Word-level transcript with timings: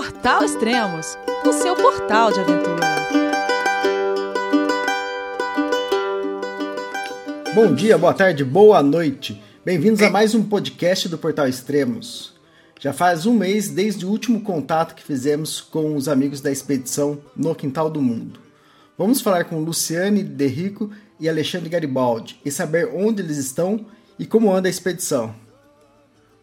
Portal 0.00 0.42
Extremos, 0.42 1.18
o 1.44 1.52
seu 1.52 1.76
portal 1.76 2.32
de 2.32 2.40
aventura. 2.40 2.86
Bom 7.54 7.74
dia, 7.74 7.98
boa 7.98 8.14
tarde, 8.14 8.42
boa 8.42 8.82
noite. 8.82 9.38
Bem-vindos 9.62 10.00
a 10.00 10.08
mais 10.08 10.34
um 10.34 10.42
podcast 10.42 11.06
do 11.06 11.18
Portal 11.18 11.46
Extremos. 11.46 12.32
Já 12.80 12.94
faz 12.94 13.26
um 13.26 13.34
mês 13.34 13.68
desde 13.68 14.06
o 14.06 14.08
último 14.08 14.40
contato 14.40 14.94
que 14.94 15.02
fizemos 15.02 15.60
com 15.60 15.94
os 15.94 16.08
amigos 16.08 16.40
da 16.40 16.50
expedição 16.50 17.18
No 17.36 17.54
Quintal 17.54 17.90
do 17.90 18.00
Mundo. 18.00 18.40
Vamos 18.96 19.20
falar 19.20 19.44
com 19.44 19.60
Luciane 19.60 20.22
Derrico 20.22 20.90
e 21.20 21.28
Alexandre 21.28 21.68
Garibaldi 21.68 22.40
e 22.42 22.50
saber 22.50 22.88
onde 22.94 23.20
eles 23.20 23.36
estão 23.36 23.84
e 24.18 24.24
como 24.24 24.50
anda 24.50 24.66
a 24.66 24.70
expedição. 24.70 25.34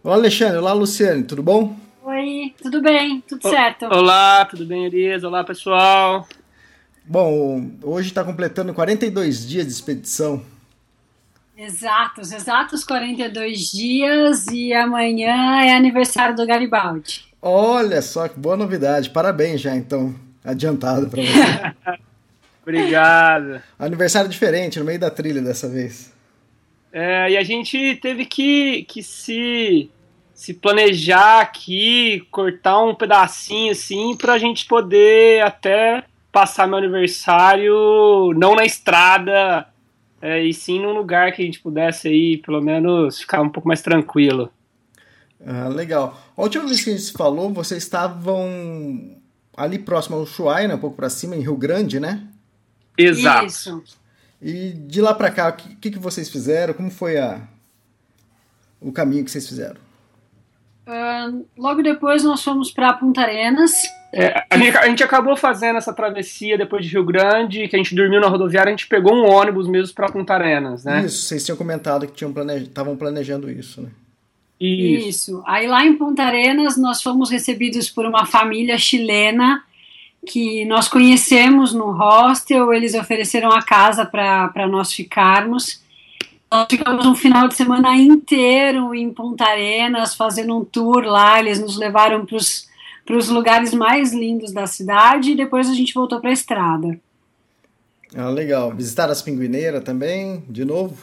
Olá, 0.03 0.13
Alexandre. 0.13 0.57
Olá, 0.57 0.73
Luciane. 0.73 1.23
Tudo 1.23 1.41
bom? 1.41 1.86
Oi, 2.27 2.53
tudo 2.61 2.81
bem, 2.81 3.23
tudo 3.25 3.41
certo. 3.49 3.85
Olá, 3.85 4.43
tudo 4.43 4.65
bem, 4.65 4.83
Elisa? 4.83 5.25
Olá, 5.29 5.45
pessoal. 5.45 6.27
Bom, 7.05 7.71
hoje 7.81 8.09
está 8.09 8.21
completando 8.21 8.73
42 8.73 9.47
dias 9.47 9.65
de 9.65 9.71
expedição. 9.71 10.43
Exatos, 11.57 12.33
exatos 12.33 12.83
42 12.83 13.71
dias 13.71 14.45
e 14.47 14.73
amanhã 14.73 15.61
é 15.61 15.73
aniversário 15.73 16.35
do 16.35 16.45
Garibaldi. 16.45 17.23
Olha 17.41 18.01
só 18.01 18.27
que 18.27 18.37
boa 18.37 18.57
novidade. 18.57 19.09
Parabéns 19.09 19.61
já, 19.61 19.73
então, 19.73 20.13
adiantado 20.43 21.07
para 21.09 21.21
você. 21.21 21.97
Obrigado. 22.61 23.61
Aniversário 23.79 24.29
diferente, 24.29 24.79
no 24.79 24.83
meio 24.85 24.99
da 24.99 25.09
trilha 25.09 25.41
dessa 25.41 25.69
vez. 25.69 26.13
É, 26.91 27.31
e 27.31 27.37
a 27.37 27.43
gente 27.43 27.95
teve 28.01 28.25
que, 28.25 28.83
que 28.83 29.01
se 29.01 29.89
se 30.37 30.53
planejar 30.53 31.41
aqui, 31.41 32.27
cortar 32.29 32.83
um 32.83 32.93
pedacinho 32.93 33.71
assim, 33.71 34.15
pra 34.15 34.37
gente 34.37 34.67
poder 34.67 35.41
até 35.41 36.03
passar 36.31 36.67
meu 36.67 36.77
aniversário 36.77 38.31
não 38.35 38.53
na 38.53 38.63
estrada, 38.63 39.67
é, 40.21 40.43
e 40.43 40.53
sim 40.53 40.79
num 40.79 40.93
lugar 40.93 41.31
que 41.31 41.41
a 41.41 41.45
gente 41.45 41.59
pudesse 41.59 42.07
aí, 42.07 42.37
pelo 42.37 42.61
menos, 42.61 43.19
ficar 43.19 43.41
um 43.41 43.49
pouco 43.49 43.67
mais 43.67 43.81
tranquilo. 43.81 44.51
Ah, 45.43 45.69
legal. 45.69 46.15
A 46.37 46.43
última 46.43 46.65
vez 46.65 46.83
que 46.83 46.91
a 46.91 46.93
gente 46.93 47.05
se 47.05 47.13
falou, 47.13 47.51
vocês 47.51 47.81
estavam 47.81 49.17
ali 49.57 49.79
próximo 49.79 50.17
ao 50.17 50.21
Ushuaia, 50.21 50.67
né, 50.67 50.75
um 50.75 50.79
pouco 50.79 50.97
para 50.97 51.09
cima, 51.09 51.35
em 51.35 51.41
Rio 51.41 51.57
Grande, 51.57 51.99
né? 51.99 52.27
Exato. 52.95 53.47
Isso. 53.47 53.83
E 54.39 54.69
de 54.69 55.01
lá 55.01 55.15
para 55.15 55.31
cá, 55.31 55.49
o 55.49 55.53
que, 55.53 55.89
que 55.89 55.97
vocês 55.97 56.29
fizeram? 56.29 56.75
Como 56.75 56.91
foi 56.91 57.17
a, 57.17 57.41
o 58.79 58.91
caminho 58.91 59.25
que 59.25 59.31
vocês 59.31 59.47
fizeram? 59.47 59.86
Uh, 60.87 61.45
logo 61.57 61.83
depois 61.83 62.23
nós 62.23 62.41
fomos 62.41 62.71
para 62.71 62.93
Punta 62.93 63.21
Arenas. 63.21 63.73
É, 64.13 64.45
a, 64.49 64.57
gente, 64.57 64.77
a, 64.77 64.87
gente, 64.87 65.03
acabou 65.03 65.35
fazendo 65.35 65.75
essa 65.75 65.91
travessia 65.91 66.57
depois 66.57 66.85
de 66.85 66.91
Rio 66.93 67.03
Grande, 67.03 67.67
que 67.67 67.75
a 67.75 67.79
gente 67.79 67.93
dormiu 67.93 68.21
na 68.21 68.27
rodoviária, 68.27 68.69
a 68.69 68.75
gente 68.75 68.87
pegou 68.87 69.13
um 69.13 69.29
ônibus 69.29 69.67
mesmo 69.67 69.93
para 69.93 70.09
Punta 70.09 70.35
Arenas, 70.35 70.85
né? 70.85 71.05
Isso, 71.05 71.27
vocês 71.27 71.43
tinham 71.43 71.57
comentado 71.57 72.07
que 72.07 72.13
tinham 72.13 72.33
estavam 72.55 72.95
planejando 72.95 73.51
isso, 73.51 73.81
né? 73.81 73.89
Isso. 74.59 75.09
isso. 75.09 75.43
Aí 75.45 75.67
lá 75.67 75.85
em 75.85 75.97
Punta 75.97 76.23
Arenas 76.23 76.77
nós 76.77 77.03
fomos 77.03 77.29
recebidos 77.29 77.89
por 77.89 78.05
uma 78.05 78.25
família 78.25 78.77
chilena 78.77 79.61
que 80.25 80.65
nós 80.65 80.87
conhecemos 80.87 81.73
no 81.73 81.91
hostel, 81.91 82.73
eles 82.73 82.93
ofereceram 82.93 83.51
a 83.51 83.61
casa 83.61 84.05
para 84.05 84.67
nós 84.67 84.93
ficarmos. 84.93 85.81
Nós 86.49 86.67
ficamos 86.69 87.05
um 87.05 87.15
final 87.15 87.47
de 87.47 87.55
semana 87.55 87.95
inteiro 87.97 88.95
em 88.95 89.13
Punta 89.13 89.43
Arenas, 89.43 90.15
fazendo 90.15 90.57
um 90.57 90.63
tour 90.63 91.03
lá. 91.03 91.39
Eles 91.39 91.59
nos 91.59 91.77
levaram 91.77 92.25
para 92.25 92.37
os 92.37 93.29
lugares 93.29 93.73
mais 93.73 94.13
lindos 94.13 94.53
da 94.53 94.65
cidade 94.65 95.31
e 95.31 95.35
depois 95.35 95.69
a 95.69 95.73
gente 95.73 95.93
voltou 95.93 96.21
para 96.21 96.29
a 96.29 96.33
estrada. 96.33 96.99
Ah, 98.15 98.29
legal. 98.29 98.71
Visitar 98.71 99.09
as 99.09 99.21
pinguineiras 99.21 99.83
também, 99.83 100.41
de 100.47 100.63
novo? 100.63 100.95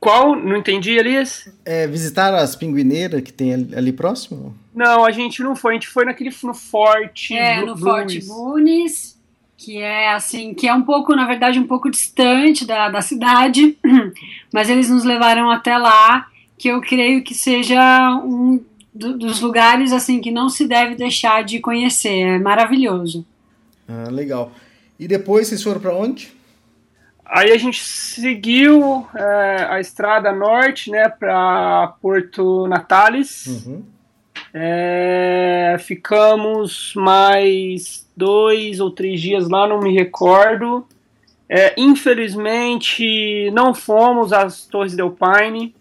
Qual? 0.00 0.34
Não 0.34 0.56
entendi, 0.56 0.90
Elias? 0.90 1.48
É, 1.64 1.86
visitar 1.86 2.34
as 2.34 2.56
pinguineiras 2.56 3.22
que 3.22 3.32
tem 3.32 3.54
ali, 3.54 3.74
ali, 3.74 3.92
próximo? 3.92 4.54
Não, 4.74 5.04
a 5.04 5.12
gente 5.12 5.42
não 5.42 5.54
foi. 5.54 5.72
A 5.72 5.74
gente 5.74 5.88
foi 5.88 6.04
naquele 6.04 6.30
no 6.42 6.52
Forte. 6.52 7.34
É, 7.34 7.64
no 7.64 7.76
Forte 7.78 8.20
Bunes 8.26 9.13
que 9.64 9.78
é 9.78 10.12
assim, 10.12 10.52
que 10.52 10.68
é 10.68 10.74
um 10.74 10.82
pouco, 10.82 11.16
na 11.16 11.26
verdade, 11.26 11.58
um 11.58 11.66
pouco 11.66 11.90
distante 11.90 12.66
da, 12.66 12.90
da 12.90 13.00
cidade, 13.00 13.78
mas 14.52 14.68
eles 14.68 14.90
nos 14.90 15.04
levaram 15.04 15.50
até 15.50 15.78
lá, 15.78 16.26
que 16.58 16.68
eu 16.68 16.82
creio 16.82 17.24
que 17.24 17.34
seja 17.34 17.80
um 18.22 18.62
do, 18.94 19.16
dos 19.16 19.40
lugares 19.40 19.90
assim 19.90 20.20
que 20.20 20.30
não 20.30 20.50
se 20.50 20.68
deve 20.68 20.94
deixar 20.94 21.42
de 21.42 21.60
conhecer, 21.60 22.36
é 22.36 22.38
maravilhoso. 22.38 23.24
Ah, 23.88 24.10
legal. 24.10 24.52
E 25.00 25.08
depois 25.08 25.48
vocês 25.48 25.62
foram 25.62 25.80
para 25.80 25.96
onde? 25.96 26.30
Aí 27.24 27.50
a 27.50 27.56
gente 27.56 27.82
seguiu 27.82 29.06
é, 29.16 29.66
a 29.70 29.80
estrada 29.80 30.30
norte, 30.30 30.90
né, 30.90 31.08
para 31.08 31.94
Porto 32.02 32.68
Natales. 32.68 33.46
Uhum. 33.46 33.82
É, 34.56 35.76
ficamos 35.80 36.92
mais 36.94 38.08
dois 38.16 38.78
ou 38.78 38.88
três 38.88 39.20
dias 39.20 39.48
lá, 39.48 39.66
não 39.66 39.80
me 39.80 39.92
recordo. 39.92 40.86
É, 41.48 41.74
infelizmente, 41.76 43.50
não 43.50 43.74
fomos 43.74 44.32
às 44.32 44.64
Torres 44.64 44.94
del 44.94 45.10
Paine, 45.10 45.74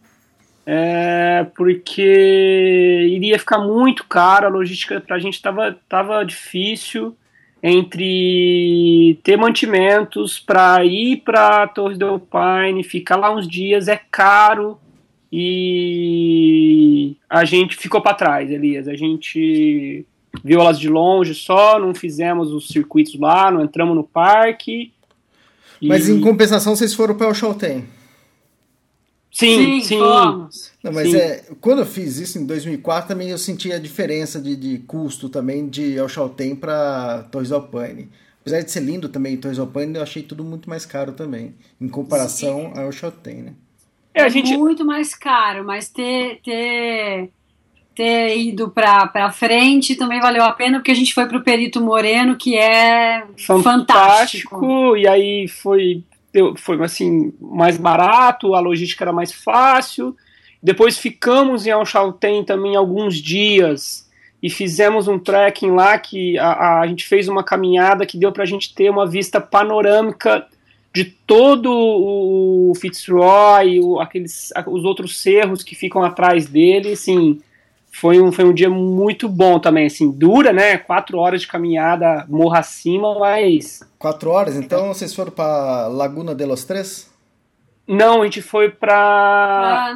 é, 0.65 1.45
porque 1.55 3.07
iria 3.11 3.37
ficar 3.37 3.59
muito 3.59 4.05
caro, 4.05 4.47
a 4.47 4.49
logística 4.49 4.99
para 4.99 5.17
a 5.17 5.19
gente 5.19 5.35
estava 5.35 5.77
tava 5.87 6.23
difícil 6.25 7.15
entre 7.61 9.19
ter 9.23 9.37
mantimentos 9.37 10.39
para 10.39 10.83
ir 10.83 11.17
para 11.17 11.67
Torres 11.67 11.97
del 11.97 12.19
Paine, 12.19 12.83
ficar 12.83 13.17
lá 13.17 13.33
uns 13.33 13.47
dias 13.47 13.87
é 13.87 14.01
caro 14.09 14.79
e 15.35 17.17
a 17.27 17.43
gente 17.43 17.75
ficou 17.75 17.99
para 17.99 18.13
trás, 18.13 18.51
Elias. 18.51 18.87
A 18.87 18.95
gente 18.95 20.05
viu 20.43 20.61
elas 20.61 20.79
de 20.79 20.87
longe 20.87 21.33
só, 21.33 21.79
não 21.79 21.95
fizemos 21.95 22.51
os 22.51 22.67
circuitos 22.67 23.19
lá, 23.19 23.49
não 23.49 23.63
entramos 23.63 23.95
no 23.95 24.03
parque. 24.03 24.93
E... 25.81 25.87
Mas 25.87 26.07
em 26.07 26.21
compensação 26.21 26.75
vocês 26.75 26.93
foram 26.93 27.15
para 27.15 27.31
o 27.31 27.33
Chaltén. 27.33 27.83
Sim, 29.31 29.81
sim. 29.81 29.81
sim. 29.81 29.97
Não, 29.97 30.93
mas 30.93 31.09
sim. 31.09 31.17
é, 31.17 31.43
quando 31.59 31.79
eu 31.79 31.85
fiz 31.87 32.19
isso 32.19 32.37
em 32.37 32.45
2004 32.45 33.07
também 33.07 33.31
eu 33.31 33.37
senti 33.39 33.73
a 33.73 33.79
diferença 33.79 34.39
de, 34.39 34.55
de 34.55 34.77
custo 34.85 35.29
também 35.29 35.67
de 35.67 35.97
El 35.97 36.07
Chaltén 36.09 36.55
para 36.55 37.23
Torres 37.31 37.49
del 37.49 37.63
Paine. 37.63 38.07
Apesar 38.41 38.61
de 38.61 38.69
ser 38.69 38.81
lindo 38.81 39.09
também 39.09 39.35
Torres 39.37 39.57
del 39.57 39.65
Paine, 39.65 39.95
eu 39.95 40.03
achei 40.03 40.21
tudo 40.21 40.43
muito 40.43 40.69
mais 40.69 40.85
caro 40.85 41.13
também, 41.13 41.55
em 41.81 41.87
comparação 41.87 42.71
sim. 42.71 42.79
ao 42.79 42.91
Chaltén, 42.91 43.41
né? 43.41 43.53
É, 44.13 44.23
a 44.23 44.29
gente... 44.29 44.55
Muito 44.57 44.85
mais 44.85 45.15
caro, 45.15 45.63
mas 45.63 45.89
ter, 45.89 46.39
ter 46.43 47.31
ter 47.95 48.37
ido 48.37 48.69
para 48.69 49.31
frente 49.31 49.95
também 49.95 50.19
valeu 50.19 50.43
a 50.43 50.51
pena, 50.51 50.79
porque 50.79 50.91
a 50.91 50.95
gente 50.95 51.13
foi 51.13 51.27
para 51.27 51.37
o 51.37 51.43
Perito 51.43 51.79
Moreno, 51.79 52.35
que 52.35 52.57
é 52.57 53.23
fantástico. 53.37 53.63
fantástico. 53.63 54.97
E 54.97 55.07
aí 55.07 55.47
foi, 55.47 56.03
foi 56.57 56.83
assim, 56.83 57.33
mais 57.39 57.77
barato, 57.77 58.55
a 58.55 58.59
logística 58.59 59.03
era 59.03 59.13
mais 59.13 59.31
fácil. 59.31 60.15
Depois 60.61 60.97
ficamos 60.97 61.67
em 61.67 61.71
Alchaltén 61.71 62.43
também 62.43 62.75
alguns 62.75 63.17
dias 63.17 64.09
e 64.41 64.49
fizemos 64.49 65.07
um 65.07 65.19
trekking 65.19 65.71
lá 65.71 65.97
que 65.97 66.37
a, 66.39 66.79
a 66.79 66.87
gente 66.87 67.05
fez 67.05 67.27
uma 67.27 67.43
caminhada 67.43 68.05
que 68.05 68.17
deu 68.17 68.31
para 68.31 68.43
a 68.43 68.47
gente 68.47 68.73
ter 68.73 68.89
uma 68.89 69.05
vista 69.05 69.39
panorâmica 69.39 70.47
de 70.93 71.05
todo 71.05 71.71
o 71.71 72.73
Fitzroy, 72.75 73.79
o, 73.79 73.99
aqueles, 73.99 74.53
os 74.67 74.83
outros 74.83 75.19
cerros 75.19 75.63
que 75.63 75.73
ficam 75.73 76.03
atrás 76.03 76.45
dele, 76.45 76.91
assim, 76.91 77.41
foi 77.91 78.21
um, 78.21 78.31
foi 78.31 78.45
um 78.45 78.53
dia 78.53 78.69
muito 78.69 79.27
bom 79.27 79.59
também, 79.59 79.87
assim, 79.87 80.11
dura, 80.11 80.53
né? 80.53 80.77
Quatro 80.77 81.17
horas 81.17 81.41
de 81.41 81.47
caminhada 81.47 82.25
morra 82.29 82.59
acima, 82.59 83.17
mas. 83.17 83.81
Quatro 83.97 84.29
horas? 84.29 84.55
Então 84.55 84.93
vocês 84.93 85.13
foram 85.13 85.31
para 85.31 85.87
Laguna 85.87 86.35
de 86.35 86.45
los 86.45 86.63
Tres? 86.63 87.11
Não, 87.87 88.21
a 88.21 88.25
gente 88.25 88.41
foi 88.41 88.69
para. 88.69 89.95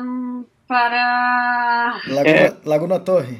Para. 0.67 2.01
Laguna, 2.07 2.29
é... 2.29 2.57
Laguna 2.65 2.99
Torre. 2.99 3.39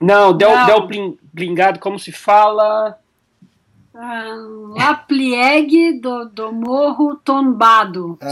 Não, 0.00 0.36
Del, 0.36 0.50
Não. 0.50 0.66
Del 0.66 1.16
Blingado, 1.32 1.80
como 1.80 1.98
se 1.98 2.12
fala? 2.12 2.98
Uh, 3.94 4.74
La 4.76 4.94
Pliegue 4.96 6.00
do, 6.00 6.24
do 6.24 6.52
Morro 6.52 7.14
Tombado. 7.16 8.18
Ah, 8.20 8.28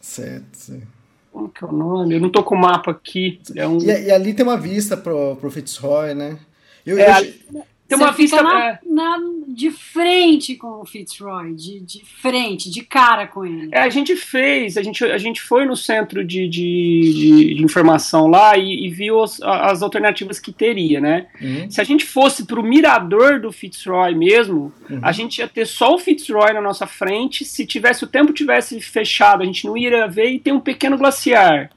certo, 0.00 0.56
certo. 0.58 0.86
Como 1.32 1.48
que 1.48 1.64
é 1.64 1.66
o 1.66 1.72
nome? 1.72 2.14
Eu 2.14 2.20
não 2.20 2.30
tô 2.30 2.42
com 2.42 2.54
o 2.54 2.58
mapa 2.58 2.90
aqui. 2.90 3.40
É 3.54 3.66
um... 3.66 3.78
e, 3.78 4.06
e, 4.06 4.10
ali 4.10 4.34
tem 4.34 4.44
uma 4.44 4.58
vista 4.58 4.96
pro, 4.96 5.36
pro 5.36 5.50
Fitzroy, 5.50 6.14
né? 6.14 6.38
Eu, 6.84 6.98
é, 6.98 7.08
eu... 7.08 7.14
Ali, 7.14 7.44
Tem 7.88 7.96
uma 7.96 8.10
vista 8.10 8.42
na, 8.42 8.78
na, 8.84 9.18
de 9.46 9.70
frente 9.70 10.56
com 10.56 10.80
o 10.80 10.84
Fitzroy, 10.84 11.54
de, 11.54 11.80
de 11.80 12.04
frente, 12.04 12.68
de 12.68 12.82
cara 12.82 13.28
com 13.28 13.46
ele. 13.46 13.68
É, 13.70 13.80
a 13.80 13.88
gente 13.88 14.16
fez, 14.16 14.76
a 14.76 14.82
gente, 14.82 15.04
a 15.04 15.18
gente 15.18 15.40
foi 15.40 15.64
no 15.64 15.76
centro 15.76 16.24
de, 16.24 16.48
de, 16.48 17.54
de 17.54 17.62
informação 17.62 18.26
lá 18.26 18.56
e, 18.56 18.86
e 18.86 18.90
viu 18.90 19.22
as, 19.22 19.40
as, 19.40 19.82
alternativas 19.82 20.40
que 20.40 20.52
teria, 20.52 21.00
né? 21.00 21.28
Uhum. 21.40 21.70
Se 21.70 21.80
a 21.80 21.84
gente 21.84 22.04
fosse 22.04 22.44
para 22.44 22.58
o 22.58 22.62
mirador 22.62 23.40
do 23.40 23.52
Fitzroy 23.52 24.14
mesmo, 24.16 24.72
uhum. 24.90 24.98
a 25.00 25.12
gente 25.12 25.38
ia 25.38 25.46
ter 25.46 25.66
só 25.66 25.94
o 25.94 25.98
Fitzroy 25.98 26.52
na 26.52 26.60
nossa 26.60 26.88
frente. 26.88 27.44
Se 27.44 27.64
tivesse 27.64 28.02
o 28.02 28.08
tempo 28.08 28.32
tivesse 28.32 28.80
fechado, 28.80 29.42
a 29.42 29.46
gente 29.46 29.64
não 29.64 29.76
iria 29.76 30.08
ver 30.08 30.30
e 30.30 30.40
tem 30.40 30.52
um 30.52 30.60
pequeno 30.60 30.98
glaciar. 30.98 31.70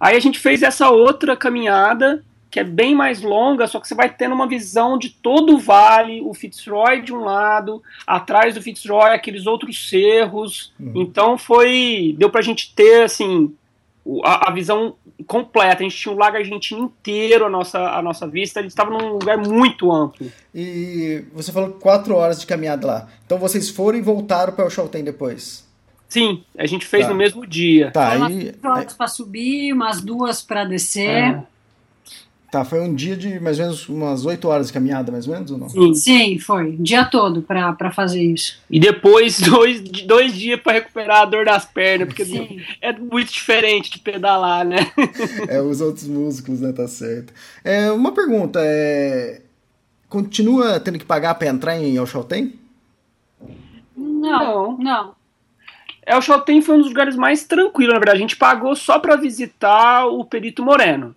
Aí 0.00 0.16
a 0.16 0.20
gente 0.20 0.38
fez 0.38 0.62
essa 0.62 0.88
outra 0.88 1.36
caminhada 1.36 2.24
que 2.50 2.58
é 2.58 2.64
bem 2.64 2.94
mais 2.94 3.22
longa, 3.22 3.66
só 3.68 3.78
que 3.78 3.86
você 3.86 3.94
vai 3.94 4.12
tendo 4.12 4.34
uma 4.34 4.48
visão 4.48 4.98
de 4.98 5.08
todo 5.08 5.54
o 5.54 5.58
vale, 5.58 6.20
o 6.20 6.34
Fitzroy 6.34 7.00
de 7.00 7.14
um 7.14 7.20
lado, 7.20 7.80
atrás 8.04 8.54
do 8.54 8.62
Fitzroy 8.62 9.10
aqueles 9.10 9.46
outros 9.46 9.88
cerros. 9.88 10.72
Uhum. 10.78 10.92
Então 10.96 11.38
foi. 11.38 12.14
deu 12.18 12.28
pra 12.28 12.42
gente 12.42 12.74
ter 12.74 13.04
assim. 13.04 13.54
A, 14.24 14.48
a, 14.48 14.52
visão 14.52 14.94
completa, 15.26 15.80
a 15.80 15.82
gente 15.82 15.96
tinha 15.96 16.12
o 16.12 16.18
Lago 16.18 16.36
Argentino 16.36 16.84
inteiro 16.84 17.44
a 17.44 17.50
nossa, 17.50 17.78
a 17.78 18.02
nossa 18.02 18.26
vista, 18.26 18.58
ele 18.58 18.68
estava 18.68 18.90
num 18.90 19.12
lugar 19.12 19.36
muito 19.36 19.92
amplo. 19.92 20.26
E 20.54 21.22
você 21.34 21.52
falou 21.52 21.72
quatro 21.72 22.16
horas 22.16 22.40
de 22.40 22.46
caminhada 22.46 22.86
lá. 22.86 23.08
Então 23.26 23.38
vocês 23.38 23.68
foram 23.68 23.98
e 23.98 24.00
voltaram 24.00 24.54
para 24.54 24.66
o 24.66 24.70
Chaltén 24.70 25.04
depois? 25.04 25.68
Sim, 26.08 26.42
a 26.58 26.66
gente 26.66 26.86
fez 26.86 27.04
tá. 27.04 27.12
no 27.12 27.14
mesmo 27.16 27.46
dia. 27.46 27.92
Tá, 27.92 28.12
aí... 28.12 28.18
umas 28.60 28.64
horas 28.64 28.94
para 28.94 29.06
subir, 29.06 29.72
umas 29.72 30.00
duas 30.00 30.42
para 30.42 30.64
descer. 30.64 31.08
É. 31.08 31.42
Tá, 32.50 32.64
foi 32.64 32.80
um 32.80 32.92
dia 32.92 33.16
de 33.16 33.38
mais 33.38 33.60
ou 33.60 33.66
menos 33.66 33.88
umas 33.88 34.24
8 34.24 34.48
horas 34.48 34.66
de 34.66 34.72
caminhada, 34.72 35.12
mais 35.12 35.28
ou 35.28 35.34
menos, 35.34 35.50
ou 35.52 35.58
não? 35.58 35.94
Sim, 35.94 36.36
foi. 36.38 36.70
O 36.70 36.82
dia 36.82 37.04
todo 37.04 37.42
para 37.42 37.92
fazer 37.92 38.22
isso. 38.22 38.58
E 38.68 38.80
depois 38.80 39.38
dois, 39.40 39.80
dois 39.80 40.34
dias 40.34 40.60
para 40.60 40.74
recuperar 40.74 41.22
a 41.22 41.24
dor 41.26 41.44
das 41.44 41.64
pernas, 41.64 42.08
porque 42.08 42.24
Sim. 42.24 42.60
é 42.80 42.92
muito 42.92 43.32
diferente 43.32 43.90
de 43.90 44.00
pedalar, 44.00 44.64
né? 44.64 44.90
é, 45.48 45.60
os 45.60 45.80
outros 45.80 46.08
músculos, 46.08 46.60
né? 46.60 46.72
Tá 46.72 46.88
certo. 46.88 47.32
É, 47.62 47.90
uma 47.92 48.12
pergunta, 48.12 48.60
é... 48.62 49.42
Continua 50.08 50.80
tendo 50.80 50.98
que 50.98 51.04
pagar 51.04 51.36
para 51.36 51.46
entrar 51.46 51.76
em 51.76 52.00
Oxaltem? 52.00 52.54
Não, 53.96 54.76
não. 54.76 54.78
não. 54.78 55.20
El 56.10 56.20
Chaltén 56.20 56.60
foi 56.60 56.74
um 56.74 56.78
dos 56.78 56.88
lugares 56.88 57.14
mais 57.14 57.44
tranquilos, 57.44 57.92
na 57.92 58.00
verdade. 58.00 58.18
A 58.18 58.20
gente 58.20 58.36
pagou 58.36 58.74
só 58.74 58.98
para 58.98 59.14
visitar 59.14 60.06
o 60.06 60.24
Perito 60.24 60.64
Moreno. 60.64 61.14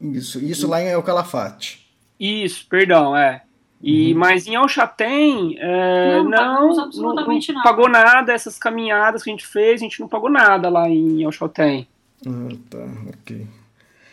Isso, 0.00 0.38
isso 0.44 0.68
lá 0.68 0.82
em 0.82 0.88
El 0.88 1.02
Calafate. 1.02 1.86
Isso, 2.18 2.66
perdão, 2.68 3.16
é. 3.16 3.42
E, 3.82 4.12
uhum. 4.12 4.18
Mas 4.18 4.46
em 4.46 4.56
Alchatem, 4.56 5.58
é, 5.58 6.22
não, 6.22 6.74
não, 6.74 6.90
não, 6.90 7.14
não, 7.14 7.26
não 7.26 7.62
pagou 7.62 7.88
nada 7.88 8.32
essas 8.32 8.58
caminhadas 8.58 9.22
que 9.22 9.28
a 9.28 9.32
gente 9.32 9.46
fez, 9.46 9.80
a 9.80 9.84
gente 9.84 10.00
não 10.00 10.08
pagou 10.08 10.30
nada 10.30 10.70
lá 10.70 10.88
em 10.88 11.22
Alchatem. 11.24 11.86
Ah, 12.26 12.56
tá, 12.70 12.78
ok. 13.08 13.46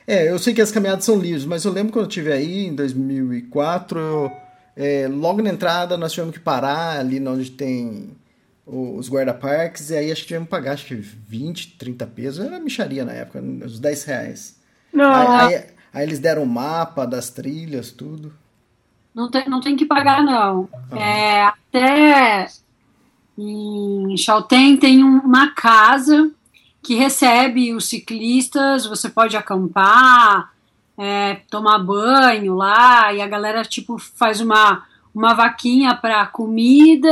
É, 0.06 0.30
eu 0.30 0.38
sei 0.40 0.54
que 0.54 0.62
as 0.62 0.72
caminhadas 0.72 1.06
são 1.06 1.18
livres, 1.18 1.46
mas 1.46 1.64
eu 1.64 1.72
lembro 1.72 1.94
quando 1.94 2.06
eu 2.06 2.10
estive 2.10 2.34
aí, 2.34 2.66
em 2.66 2.76
2004, 2.76 3.98
eu, 3.98 4.32
é, 4.76 5.08
logo 5.08 5.42
na 5.42 5.50
entrada 5.50 5.96
nós 5.96 6.12
tivemos 6.12 6.36
que 6.36 6.42
parar 6.42 7.00
ali 7.00 7.26
onde 7.26 7.52
tem 7.52 8.10
os 8.66 9.10
guarda-parques, 9.10 9.90
e 9.90 9.96
aí 9.96 10.12
acho 10.12 10.22
que 10.22 10.28
tivemos 10.28 10.48
que 10.48 10.52
pagar 10.52 10.74
acho 10.74 10.86
que 10.86 10.96
20, 10.96 11.78
30 11.78 12.08
pesos, 12.08 12.46
era 12.46 12.60
micharia 12.60 13.06
na 13.06 13.14
época, 13.14 13.40
uns 13.40 13.80
10 13.80 14.04
reais. 14.04 14.61
Não. 14.94 15.14
Aí, 15.14 15.56
aí, 15.56 15.66
aí 15.94 16.04
eles 16.04 16.20
deram 16.20 16.44
o 16.44 16.48
mapa 16.48 17.06
das 17.06 17.30
trilhas, 17.30 17.92
tudo. 17.92 18.34
Não 19.14 19.30
tem, 19.30 19.48
não 19.50 19.62
tem 19.62 19.76
que 19.76 19.86
pagar, 19.86 20.24
não. 20.24 20.70
Ah. 20.92 21.00
É, 21.00 21.44
até 21.44 22.48
em 23.38 24.16
Chaltén 24.18 24.78
tem 24.78 25.04
uma 25.04 25.54
casa 25.54 26.32
que 26.82 26.96
recebe 26.96 27.74
os 27.74 27.86
ciclistas, 27.86 28.86
você 28.86 29.10
pode 29.10 29.38
acampar, 29.38 30.52
é, 30.98 31.36
tomar 31.50 31.80
banho 31.80 32.56
lá, 32.56 33.14
e 33.14 33.22
a 33.22 33.28
galera 33.28 33.64
tipo 33.64 33.98
faz 34.00 34.42
uma, 34.42 34.84
uma 35.14 35.34
vaquinha 35.34 35.96
para 35.96 36.26
comida, 36.26 37.10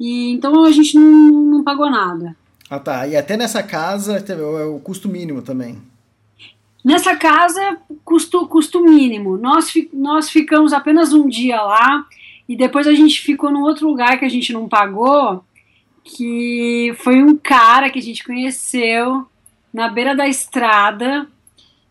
e 0.00 0.32
então 0.32 0.64
a 0.64 0.72
gente 0.72 0.96
não, 0.98 1.30
não 1.30 1.64
pagou 1.64 1.90
nada. 1.90 2.36
Ah 2.68 2.80
tá, 2.80 3.06
e 3.06 3.16
até 3.16 3.36
nessa 3.36 3.62
casa 3.62 4.18
é 4.18 4.64
o 4.64 4.78
custo 4.80 5.08
mínimo 5.08 5.40
também. 5.40 5.80
Nessa 6.84 7.16
casa, 7.16 7.78
custo, 8.04 8.46
custo 8.46 8.82
mínimo. 8.82 9.36
Nós, 9.36 9.72
nós 9.92 10.30
ficamos 10.30 10.72
apenas 10.72 11.12
um 11.12 11.28
dia 11.28 11.60
lá 11.60 12.04
e 12.48 12.56
depois 12.56 12.86
a 12.86 12.92
gente 12.92 13.20
ficou 13.20 13.50
num 13.50 13.62
outro 13.62 13.86
lugar 13.86 14.18
que 14.18 14.24
a 14.24 14.28
gente 14.28 14.52
não 14.52 14.68
pagou, 14.68 15.44
que 16.04 16.94
foi 16.98 17.22
um 17.22 17.36
cara 17.36 17.90
que 17.90 17.98
a 17.98 18.02
gente 18.02 18.24
conheceu 18.24 19.26
na 19.72 19.88
beira 19.88 20.14
da 20.16 20.26
estrada 20.26 21.26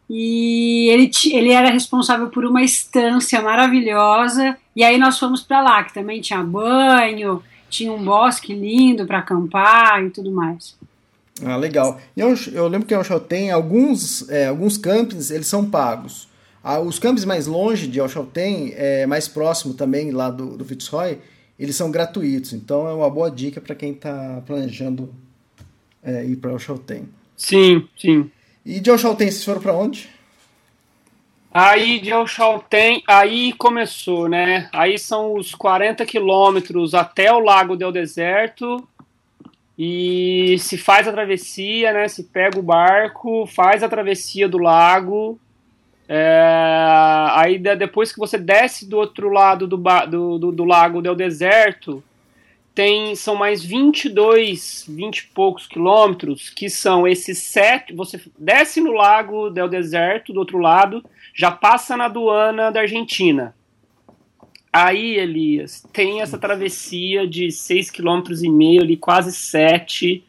e 0.09 0.87
ele, 0.89 1.11
ele 1.31 1.51
era 1.51 1.69
responsável 1.69 2.29
por 2.29 2.45
uma 2.45 2.63
estância 2.63 3.41
maravilhosa 3.41 4.57
e 4.75 4.83
aí 4.83 4.97
nós 4.97 5.19
fomos 5.19 5.43
para 5.43 5.61
lá, 5.61 5.83
que 5.83 5.93
também 5.93 6.21
tinha 6.21 6.41
banho, 6.41 7.43
tinha 7.69 7.91
um 7.91 8.03
bosque 8.03 8.53
lindo 8.53 9.05
para 9.05 9.19
acampar 9.19 10.03
e 10.03 10.09
tudo 10.09 10.31
mais. 10.31 10.77
Ah, 11.43 11.55
legal. 11.55 11.99
Eu, 12.15 12.35
eu 12.51 12.67
lembro 12.67 12.87
que 12.87 12.93
em 12.93 12.97
Alchaltén, 12.97 13.51
alguns, 13.51 14.27
é, 14.29 14.47
alguns 14.47 14.77
campings, 14.77 15.29
eles 15.31 15.47
são 15.47 15.69
pagos. 15.69 16.27
Ah, 16.63 16.79
os 16.79 16.99
campos 16.99 17.23
mais 17.25 17.47
longe 17.47 17.87
de 17.87 17.99
Alchaltén, 17.99 18.73
é, 18.75 19.05
mais 19.05 19.27
próximo 19.27 19.73
também 19.73 20.11
lá 20.11 20.29
do, 20.29 20.57
do 20.57 20.65
Fitzroy, 20.65 21.19
eles 21.57 21.75
são 21.75 21.91
gratuitos. 21.91 22.53
Então 22.53 22.87
é 22.87 22.93
uma 22.93 23.09
boa 23.09 23.29
dica 23.29 23.61
para 23.61 23.75
quem 23.75 23.91
está 23.91 24.41
planejando 24.45 25.13
é, 26.03 26.25
ir 26.25 26.37
para 26.37 26.51
Alchaltén. 26.51 27.03
Sim, 27.35 27.87
sim. 27.97 28.29
E 28.65 28.79
de 28.79 28.89
Alchaltén, 28.89 29.31
vocês 29.31 29.45
foram 29.45 29.61
para 29.61 29.73
onde? 29.73 30.09
Aí 31.53 31.99
de 31.99 32.11
Alchaltén, 32.11 33.01
aí 33.07 33.53
começou, 33.53 34.27
né? 34.27 34.69
Aí 34.71 34.99
são 34.99 35.35
os 35.35 35.55
40 35.55 36.05
quilômetros 36.05 36.93
até 36.93 37.31
o 37.31 37.39
Lago 37.39 37.75
del 37.75 37.91
Deserto, 37.91 38.87
e 39.77 40.57
se 40.59 40.77
faz 40.77 41.07
a 41.07 41.11
travessia, 41.11 41.93
né? 41.93 42.07
Se 42.07 42.23
pega 42.23 42.57
o 42.57 42.63
barco, 42.63 43.45
faz 43.45 43.83
a 43.83 43.89
travessia 43.89 44.49
do 44.49 44.57
lago. 44.57 45.39
É, 46.09 47.27
aí 47.31 47.59
depois 47.59 48.11
que 48.11 48.19
você 48.19 48.37
desce 48.37 48.89
do 48.89 48.97
outro 48.97 49.29
lado 49.29 49.67
do, 49.67 49.77
do, 49.77 50.37
do, 50.39 50.51
do 50.51 50.63
lago 50.63 51.01
del 51.01 51.15
deserto, 51.15 52.01
tem 52.73 53.15
são 53.15 53.35
mais 53.35 53.63
22, 53.63 54.85
20 54.87 55.17
e 55.17 55.27
poucos 55.27 55.67
quilômetros, 55.67 56.49
que 56.49 56.69
são 56.69 57.07
esses 57.07 57.39
sete. 57.39 57.93
Você 57.93 58.21
desce 58.37 58.79
no 58.79 58.93
lago 58.93 59.49
del 59.49 59.67
deserto 59.67 60.33
do 60.33 60.39
outro 60.39 60.57
lado, 60.57 61.03
já 61.35 61.51
passa 61.51 61.97
na 61.97 62.05
aduana 62.05 62.71
da 62.71 62.81
Argentina. 62.81 63.53
Aí, 64.79 65.15
Elias, 65.15 65.81
tem 65.91 66.21
essa 66.21 66.37
travessia 66.37 67.27
de 67.27 67.47
6,5 67.47 67.93
km 67.93 68.79
ali, 68.79 68.95
quase 68.95 69.33
7, 69.33 70.23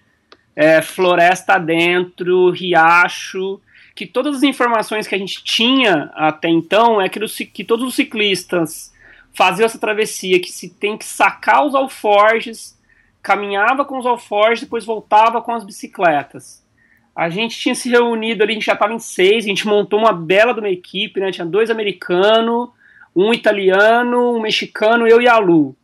é, 0.56 0.80
floresta 0.80 1.58
dentro, 1.58 2.48
riacho, 2.48 3.60
que 3.94 4.06
todas 4.06 4.36
as 4.36 4.42
informações 4.42 5.06
que 5.06 5.14
a 5.14 5.18
gente 5.18 5.44
tinha 5.44 6.10
até 6.14 6.48
então 6.48 6.98
é 6.98 7.10
que, 7.10 7.20
que 7.44 7.62
todos 7.62 7.86
os 7.86 7.94
ciclistas 7.94 8.90
faziam 9.34 9.66
essa 9.66 9.78
travessia, 9.78 10.40
que 10.40 10.50
se 10.50 10.70
tem 10.70 10.96
que 10.96 11.04
sacar 11.04 11.66
os 11.66 11.74
alforjes, 11.74 12.74
caminhava 13.22 13.84
com 13.84 13.98
os 13.98 14.06
alforjes, 14.06 14.62
depois 14.62 14.86
voltava 14.86 15.42
com 15.42 15.52
as 15.52 15.62
bicicletas. 15.62 16.64
A 17.14 17.28
gente 17.28 17.58
tinha 17.58 17.74
se 17.74 17.90
reunido 17.90 18.42
ali, 18.42 18.52
a 18.52 18.54
gente 18.54 18.64
já 18.64 18.72
estava 18.72 18.94
em 18.94 18.98
seis, 18.98 19.44
a 19.44 19.48
gente 19.48 19.66
montou 19.66 19.98
uma 19.98 20.14
bela 20.14 20.54
de 20.54 20.60
uma 20.60 20.70
equipe, 20.70 21.20
né? 21.20 21.30
Tinha 21.30 21.44
dois 21.44 21.68
americanos, 21.68 22.70
um 23.20 23.34
italiano, 23.34 24.36
um 24.36 24.40
mexicano, 24.40 25.04
eu 25.04 25.20
e 25.20 25.26
a 25.26 25.38
Lu. 25.38 25.74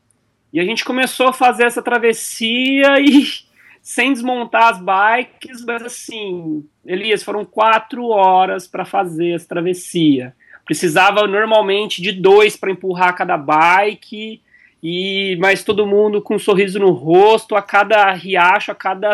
E 0.52 0.60
a 0.60 0.64
gente 0.64 0.84
começou 0.84 1.26
a 1.26 1.32
fazer 1.32 1.64
essa 1.64 1.82
travessia 1.82 3.00
e 3.00 3.26
sem 3.82 4.12
desmontar 4.12 4.70
as 4.70 4.80
bikes, 4.80 5.64
mas 5.64 5.82
assim, 5.82 6.64
Elias, 6.86 7.24
foram 7.24 7.44
quatro 7.44 8.06
horas 8.06 8.68
para 8.68 8.84
fazer 8.84 9.32
essa 9.32 9.48
travessia. 9.48 10.32
Precisava 10.64 11.26
normalmente 11.26 12.00
de 12.00 12.12
dois 12.12 12.56
para 12.56 12.70
empurrar 12.70 13.16
cada 13.16 13.36
bike, 13.36 14.40
e 14.80 15.36
mas 15.40 15.64
todo 15.64 15.88
mundo 15.88 16.22
com 16.22 16.36
um 16.36 16.38
sorriso 16.38 16.78
no 16.78 16.92
rosto, 16.92 17.56
a 17.56 17.62
cada 17.62 18.12
riacho, 18.12 18.70
a 18.70 18.76
cada 18.76 19.12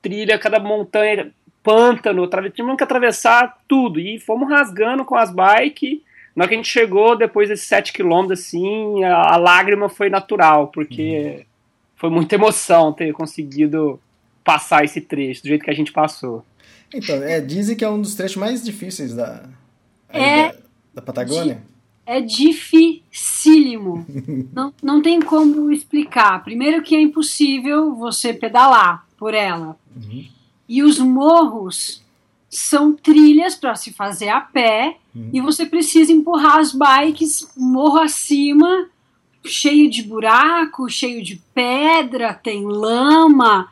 trilha, 0.00 0.36
a 0.36 0.38
cada 0.38 0.60
montanha, 0.60 1.32
pântano, 1.60 2.28
tivemos 2.54 2.76
que 2.76 2.84
atravessar 2.84 3.58
tudo. 3.66 3.98
E 3.98 4.20
fomos 4.20 4.48
rasgando 4.48 5.04
com 5.04 5.16
as 5.16 5.30
bikes 5.34 5.98
na 6.34 6.44
hora 6.44 6.48
que 6.48 6.54
a 6.54 6.58
gente 6.58 6.68
chegou, 6.68 7.16
depois 7.16 7.48
desses 7.48 7.66
7 7.66 7.92
quilômetros, 7.92 8.40
assim, 8.40 9.04
a, 9.04 9.34
a, 9.34 9.36
lágrima 9.36 9.88
foi 9.88 10.08
natural, 10.08 10.68
porque 10.68 11.36
uhum. 11.38 11.44
foi 11.96 12.10
muita 12.10 12.34
emoção 12.36 12.92
ter 12.92 13.12
conseguido 13.12 14.00
passar 14.42 14.84
esse 14.84 15.00
trecho, 15.00 15.42
do 15.42 15.48
jeito 15.48 15.64
que 15.64 15.70
a 15.70 15.74
gente 15.74 15.92
passou. 15.92 16.44
Então, 16.92 17.16
é, 17.22 17.40
dizem 17.40 17.76
que 17.76 17.84
é 17.84 17.88
um 17.88 18.00
dos 18.00 18.14
trechos 18.14 18.36
mais 18.36 18.62
difíceis 18.62 19.14
da, 19.14 19.48
é, 20.08 20.48
da, 20.48 20.58
da, 20.94 21.02
Patagônia. 21.02 21.62
é 22.06 22.20
dificílimo. 22.20 24.06
não, 24.52 24.72
não 24.82 25.02
tem 25.02 25.20
como 25.20 25.70
explicar. 25.70 26.42
Primeiro 26.42 26.82
que 26.82 26.94
é 26.96 27.00
impossível 27.00 27.94
você 27.94 28.32
pedalar 28.32 29.06
por 29.18 29.34
ela. 29.34 29.76
Uhum. 29.94 30.26
E 30.68 30.82
os 30.82 30.98
morros 30.98 32.02
são 32.48 32.94
trilhas 32.94 33.54
para 33.54 33.74
se 33.74 33.92
fazer 33.92 34.28
a 34.28 34.40
pé 34.40 34.96
e 35.14 35.40
você 35.40 35.66
precisa 35.66 36.12
empurrar 36.12 36.58
as 36.58 36.72
bikes 36.72 37.48
morro 37.56 37.98
acima, 37.98 38.88
cheio 39.44 39.90
de 39.90 40.02
buraco, 40.02 40.88
cheio 40.88 41.22
de 41.22 41.36
pedra, 41.54 42.32
tem 42.32 42.64
lama, 42.64 43.68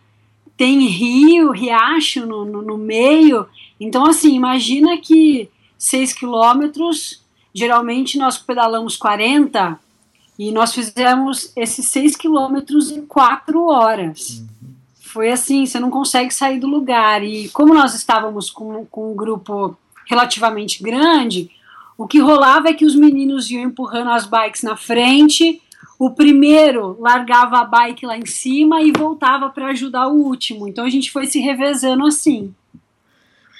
tem 0.56 0.86
rio, 0.86 1.50
riacho 1.50 2.26
no, 2.26 2.44
no, 2.44 2.62
no 2.62 2.76
meio. 2.76 3.46
Então, 3.78 4.04
assim, 4.04 4.34
imagina 4.34 4.98
que 4.98 5.48
6 5.78 6.12
quilômetros, 6.12 7.22
geralmente 7.54 8.18
nós 8.18 8.36
pedalamos 8.36 8.96
40 8.96 9.80
e 10.38 10.52
nós 10.52 10.74
fizemos 10.74 11.52
esses 11.56 11.86
6 11.86 12.16
quilômetros 12.16 12.90
em 12.90 13.06
4 13.06 13.66
horas. 13.66 14.40
Uhum. 14.40 14.46
Foi 15.00 15.30
assim, 15.30 15.64
você 15.64 15.80
não 15.80 15.90
consegue 15.90 16.32
sair 16.32 16.60
do 16.60 16.66
lugar. 16.66 17.24
E 17.24 17.48
como 17.48 17.72
nós 17.72 17.94
estávamos 17.94 18.50
com, 18.50 18.84
com 18.86 19.12
um 19.12 19.16
grupo 19.16 19.76
relativamente 20.10 20.82
grande, 20.82 21.48
o 21.96 22.04
que 22.04 22.18
rolava 22.18 22.68
é 22.68 22.74
que 22.74 22.84
os 22.84 22.96
meninos 22.96 23.48
iam 23.48 23.62
empurrando 23.62 24.10
as 24.10 24.26
bikes 24.26 24.62
na 24.62 24.76
frente, 24.76 25.62
o 25.96 26.10
primeiro 26.10 26.96
largava 26.98 27.58
a 27.58 27.64
bike 27.64 28.04
lá 28.04 28.18
em 28.18 28.26
cima 28.26 28.82
e 28.82 28.90
voltava 28.90 29.48
para 29.50 29.68
ajudar 29.68 30.08
o 30.08 30.16
último. 30.16 30.66
Então 30.66 30.84
a 30.84 30.90
gente 30.90 31.12
foi 31.12 31.26
se 31.26 31.38
revezando 31.38 32.04
assim. 32.04 32.52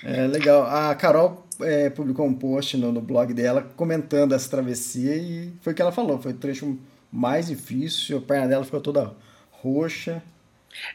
É 0.03 0.27
legal. 0.27 0.65
A 0.65 0.93
Carol 0.97 1.47
é, 1.61 1.89
publicou 1.91 2.27
um 2.27 2.35
post 2.35 2.77
no, 2.77 2.91
no, 2.91 3.01
blog 3.01 3.33
dela 3.33 3.71
comentando 3.77 4.35
essa 4.35 4.51
travessia 4.51 5.15
e 5.15 5.53
foi 5.61 5.73
o 5.73 5.77
que 5.77 5.83
ela 5.83 5.93
falou. 5.93 6.19
Foi 6.19 6.33
o 6.33 6.37
trecho 6.37 6.79
mais 7.13 7.47
difícil, 7.47 8.19
a 8.19 8.23
perna 8.23 8.49
dela 8.49 8.65
ficou 8.65 8.81
toda 8.81 9.15
roxa. 9.51 10.23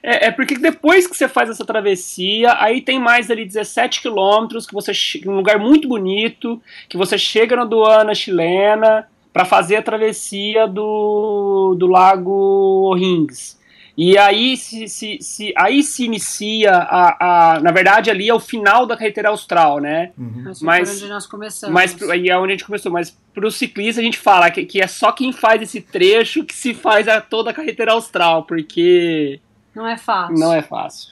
É, 0.02 0.28
é, 0.28 0.32
porque 0.32 0.58
depois 0.58 1.08
que 1.08 1.16
você 1.16 1.28
faz 1.28 1.50
essa 1.50 1.66
travessia, 1.66 2.56
aí 2.60 2.82
tem 2.82 3.00
mais 3.00 3.30
ali 3.30 3.46
17 3.46 4.02
quilômetros, 4.02 4.66
que 4.66 4.74
você 4.74 4.94
chega 4.94 5.30
um 5.30 5.36
lugar 5.36 5.60
muito 5.60 5.88
bonito, 5.88 6.62
que 6.90 6.98
você 6.98 7.18
chega 7.18 7.56
na 7.56 7.64
aduana 7.64 8.16
chilena 8.16 9.08
para 9.34 9.46
fazer 9.46 9.76
a 9.76 9.82
travessia 9.82 10.68
do, 10.68 11.76
do 11.78 11.88
Lago 11.88 12.94
Rings. 12.96 13.60
E 13.98 14.18
aí 14.18 14.58
se, 14.58 14.90
se, 14.90 15.18
se, 15.22 15.54
aí 15.58 15.82
se 15.82 16.04
inicia 16.04 16.72
a, 16.74 17.54
a. 17.56 17.60
Na 17.62 17.72
verdade, 17.72 18.10
ali 18.10 18.28
é 18.28 18.34
o 18.34 18.40
final 18.42 18.86
da 18.86 18.98
carreteira 18.98 19.30
austral, 19.30 19.80
né? 19.80 20.12
Uhum. 20.18 20.52
Mas, 20.62 21.02
onde 21.02 21.08
nós 21.08 21.26
começamos. 21.26 21.74
Mas 21.74 22.02
aí 22.10 22.30
é 22.30 22.38
onde 22.38 22.52
a 22.52 22.56
gente 22.56 22.66
começou. 22.66 22.92
Mas 22.92 23.18
para 23.34 23.48
o 23.48 23.52
ciclista 23.52 24.02
a 24.02 24.04
gente 24.04 24.18
fala 24.18 24.52
que, 24.52 24.66
que 24.66 24.82
é 24.82 24.88
só 24.88 25.14
quem 25.14 25.32
faz 25.32 25.62
esse 25.62 25.80
trecho 25.80 26.44
que 26.44 26.54
se 26.54 26.74
faz 26.74 27.08
a, 27.08 27.22
toda 27.22 27.52
a 27.52 27.54
carreteira 27.54 27.94
austral, 27.94 28.44
porque. 28.44 29.40
Não 29.76 29.86
é 29.86 29.98
fácil. 29.98 30.38
Não 30.38 30.54
é 30.54 30.62
fácil. 30.62 31.10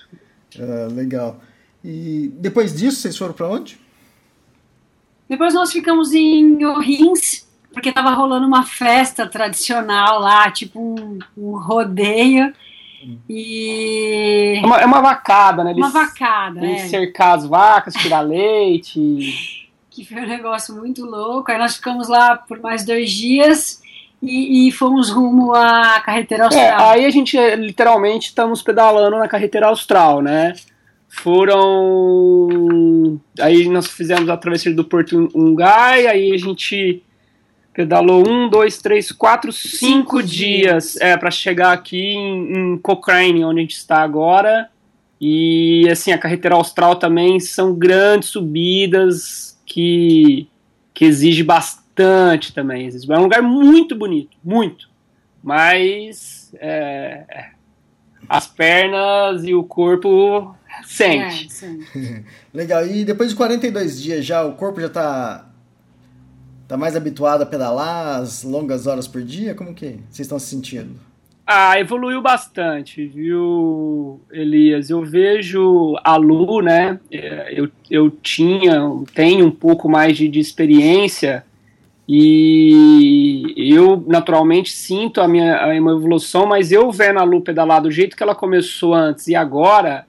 Ah, 0.60 0.88
legal. 0.92 1.42
E 1.84 2.32
depois 2.36 2.74
disso, 2.74 3.02
vocês 3.02 3.18
foram 3.18 3.34
para 3.34 3.50
onde? 3.50 3.78
Depois 5.28 5.54
nós 5.54 5.72
ficamos 5.72 6.14
em 6.14 6.64
O'Higgins, 6.66 7.48
porque 7.74 7.92
tava 7.92 8.12
rolando 8.12 8.48
uma 8.48 8.64
festa 8.64 9.28
tradicional 9.28 10.20
lá, 10.20 10.50
tipo 10.50 10.80
um, 10.80 11.20
um 11.36 11.58
rodeio. 11.58 12.54
E. 13.30 14.60
É 14.62 14.66
uma, 14.66 14.78
é 14.82 14.86
uma 14.86 15.02
vacada, 15.02 15.64
né? 15.64 15.72
Eles, 15.72 15.84
uma 15.84 15.90
vacada, 15.90 16.66
eles 16.66 16.84
é. 16.84 16.88
cercar 16.88 17.38
as 17.38 17.46
vacas, 17.46 17.94
tirar 17.96 18.22
leite. 18.22 19.70
que 19.90 20.06
foi 20.06 20.22
um 20.22 20.28
negócio 20.28 20.76
muito 20.76 21.06
louco. 21.06 21.52
Aí 21.52 21.58
nós 21.58 21.76
ficamos 21.76 22.08
lá 22.08 22.36
por 22.36 22.60
mais 22.60 22.86
dois 22.86 23.12
dias 23.12 23.83
e, 24.24 24.68
e 24.68 24.72
fomos 24.72 25.10
rumo 25.10 25.54
à 25.54 26.00
carreteira 26.00 26.46
austral. 26.46 26.66
É, 26.66 26.74
aí 26.94 27.06
a 27.06 27.10
gente 27.10 27.38
literalmente 27.56 28.28
estamos 28.28 28.62
pedalando 28.62 29.18
na 29.18 29.28
carreteira 29.28 29.68
austral, 29.68 30.22
né? 30.22 30.54
Foram. 31.10 32.50
Aí 33.40 33.68
nós 33.70 33.88
fizemos 33.88 34.30
a 34.30 34.38
travessia 34.38 34.74
do 34.74 34.84
Porto 34.84 35.30
Ungai, 35.36 36.08
aí 36.08 36.34
a 36.34 36.38
gente 36.38 37.04
Pedalou 37.74 38.24
um, 38.28 38.48
dois, 38.48 38.78
três, 38.78 39.12
quatro, 39.12 39.52
cinco, 39.52 39.78
cinco 39.78 40.24
dias, 40.24 40.92
dias. 40.92 41.02
é 41.02 41.18
para 41.18 41.32
chegar 41.32 41.74
aqui 41.74 41.98
em, 41.98 42.74
em, 42.74 42.78
Cochrane, 42.78 43.44
onde 43.44 43.60
a 43.60 43.62
gente 43.64 43.76
está 43.76 44.04
agora. 44.04 44.70
E 45.20 45.88
assim, 45.90 46.12
a 46.12 46.18
carretera 46.18 46.54
austral 46.54 46.98
também 46.98 47.40
são 47.40 47.74
grandes 47.74 48.30
subidas 48.30 49.60
que, 49.66 50.48
que 50.94 51.04
exige 51.06 51.44
bastante 51.44 51.83
também. 52.54 52.88
É 52.88 53.20
um 53.20 53.24
lugar 53.24 53.42
muito 53.42 53.96
bonito, 53.96 54.38
muito. 54.44 54.90
Mas 55.44 56.52
é, 56.60 57.26
é 57.30 57.50
as 58.30 58.48
pernas 58.48 59.44
e 59.44 59.54
o 59.54 59.64
corpo 59.64 60.56
sente. 60.86 61.50
É, 61.64 62.24
Legal. 62.54 62.88
E 62.88 63.04
depois 63.04 63.30
de 63.30 63.36
42 63.36 64.02
dias 64.02 64.26
já, 64.26 64.44
o 64.44 64.54
corpo 64.54 64.80
já 64.80 64.88
está 64.88 65.50
Tá 66.68 66.78
mais 66.78 66.96
habituado 66.96 67.42
a 67.42 67.46
pedalar 67.46 68.22
as 68.22 68.44
longas 68.44 68.88
horas 68.88 69.08
por 69.08 69.22
dia? 69.22 69.54
Como 69.54 69.76
que 69.76 70.00
vocês 70.10 70.22
estão 70.22 70.40
se 70.40 70.48
sentindo? 70.48 70.96
Ah, 71.46 71.78
evoluiu 71.78 72.22
bastante, 72.22 73.06
viu, 73.06 74.22
Elias? 74.32 74.90
Eu 74.90 75.04
vejo 75.04 75.96
a 76.04 76.16
Lu, 76.16 76.62
né? 76.62 77.00
É, 77.12 77.54
eu, 77.54 77.70
eu 77.92 78.10
tinha, 78.10 78.82
tenho 79.14 79.46
um 79.46 79.52
pouco 79.52 79.90
mais 79.90 80.18
de, 80.18 80.30
de 80.30 80.40
experiência 80.40 81.46
e 82.08 83.74
eu 83.74 84.04
naturalmente 84.08 84.72
sinto 84.72 85.22
a 85.22 85.28
minha, 85.28 85.58
a 85.58 85.68
minha 85.68 85.80
evolução, 85.80 86.46
mas 86.46 86.72
eu 86.72 86.92
vendo 86.92 87.20
a 87.20 87.24
Lu 87.24 87.42
pedalar 87.42 87.82
do 87.82 87.90
jeito 87.90 88.16
que 88.18 88.24
ela 88.24 88.36
começou 88.36 88.94
antes 88.94 89.28
e 89.28 89.36
agora, 89.36 90.06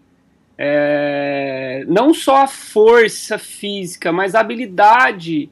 é, 0.59 1.85
não 1.87 2.13
só 2.13 2.43
a 2.43 2.47
força 2.47 3.39
física, 3.39 4.13
mas 4.13 4.35
a 4.35 4.41
habilidade 4.41 5.49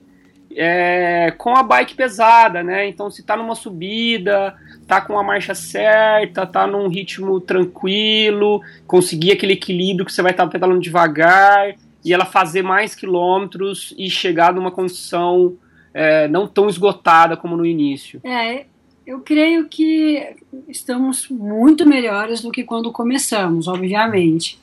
é, 0.55 1.33
com 1.39 1.57
a 1.57 1.63
bike 1.63 1.95
pesada, 1.95 2.63
né? 2.63 2.89
Então, 2.89 3.11
se 3.11 3.23
tá 3.23 3.37
numa 3.37 3.55
subida, 3.55 4.55
tá 4.87 5.01
com 5.01 5.19
a 5.19 5.23
marcha 5.23 5.55
certa, 5.55 6.47
tá 6.47 6.67
num 6.67 6.89
ritmo 6.89 7.41
tranquilo, 7.41 8.61
conseguir 8.87 9.33
aquele 9.33 9.55
equilíbrio 9.55 10.05
que 10.05 10.13
você 10.13 10.23
vai 10.23 10.33
estar 10.33 10.45
tá 10.45 10.51
pedalando 10.51 10.81
devagar 10.81 11.75
e 12.05 12.13
ela 12.13 12.25
fazer 12.25 12.63
mais 12.63 12.95
quilômetros 12.95 13.95
e 13.97 14.11
chegar 14.11 14.53
numa 14.53 14.71
condição 14.71 15.57
é, 15.95 16.29
não 16.29 16.47
tão 16.47 16.69
esgotada 16.69 17.37
como 17.37 17.57
no 17.57 17.67
início. 17.67 18.21
É, 18.25 18.67
eu 19.07 19.21
creio 19.21 19.69
que 19.69 20.37
estamos 20.69 21.29
muito 21.29 21.87
melhores 21.87 22.41
do 22.41 22.51
que 22.51 22.63
quando 22.63 22.93
começamos, 22.93 23.67
obviamente. 23.67 24.61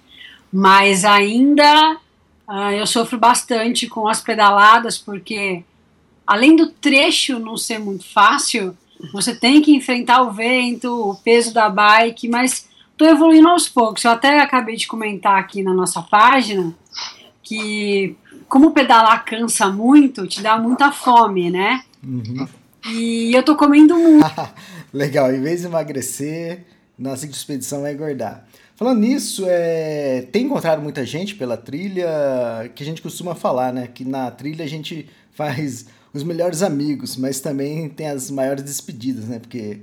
Mas 0.52 1.06
ainda 1.06 1.98
uh, 2.48 2.72
eu 2.72 2.88
sofro 2.88 3.18
bastante 3.18 3.88
com 3.88 4.08
as 4.08 4.22
pedaladas, 4.22 4.98
porque 4.98 5.64
além 6.26 6.56
do 6.56 6.68
trecho 6.68 7.38
não 7.38 7.58
ser 7.58 7.80
muito 7.80 8.06
fácil, 8.06 8.76
você 9.14 9.36
tem 9.36 9.62
que 9.62 9.76
enfrentar 9.76 10.22
o 10.22 10.32
vento, 10.32 11.12
o 11.12 11.16
peso 11.16 11.54
da 11.54 11.70
bike, 11.70 12.28
mas 12.28 12.68
estou 12.92 13.08
evoluindo 13.08 13.48
aos 13.48 13.68
poucos. 13.68 14.04
Eu 14.04 14.12
até 14.12 14.40
acabei 14.40 14.76
de 14.76 14.88
comentar 14.88 15.38
aqui 15.38 15.62
na 15.62 15.74
nossa 15.74 16.02
página 16.02 16.74
que 17.44 18.16
como 18.50 18.72
pedalar 18.72 19.24
cansa 19.24 19.70
muito, 19.70 20.28
te 20.28 20.42
dá 20.42 20.58
muita 20.58 20.92
fome, 20.92 21.52
né? 21.52 21.84
Uhum. 22.04 22.48
E 22.88 23.34
eu 23.34 23.44
tô 23.44 23.56
comendo 23.56 23.96
muito. 23.96 24.26
Legal, 24.92 25.32
em 25.34 25.42
vez 25.42 25.62
de 25.62 25.68
emagrecer, 25.68 26.66
na 26.98 27.14
expedição 27.14 27.86
é 27.86 27.94
engordar. 27.94 28.46
Falando 28.76 29.00
nisso, 29.00 29.46
é... 29.48 30.24
tem 30.32 30.46
encontrado 30.46 30.82
muita 30.82 31.06
gente 31.06 31.36
pela 31.36 31.58
trilha, 31.58 32.08
que 32.74 32.82
a 32.82 32.86
gente 32.86 33.02
costuma 33.02 33.36
falar, 33.36 33.72
né? 33.72 33.88
Que 33.88 34.04
na 34.04 34.32
trilha 34.32 34.66
a 34.66 34.68
gente 34.68 35.08
faz 35.32 35.86
os 36.14 36.24
melhores 36.24 36.64
amigos, 36.64 37.16
mas 37.16 37.40
também 37.40 37.88
tem 37.88 38.08
as 38.08 38.32
maiores 38.32 38.64
despedidas, 38.64 39.26
né? 39.26 39.38
Porque 39.38 39.82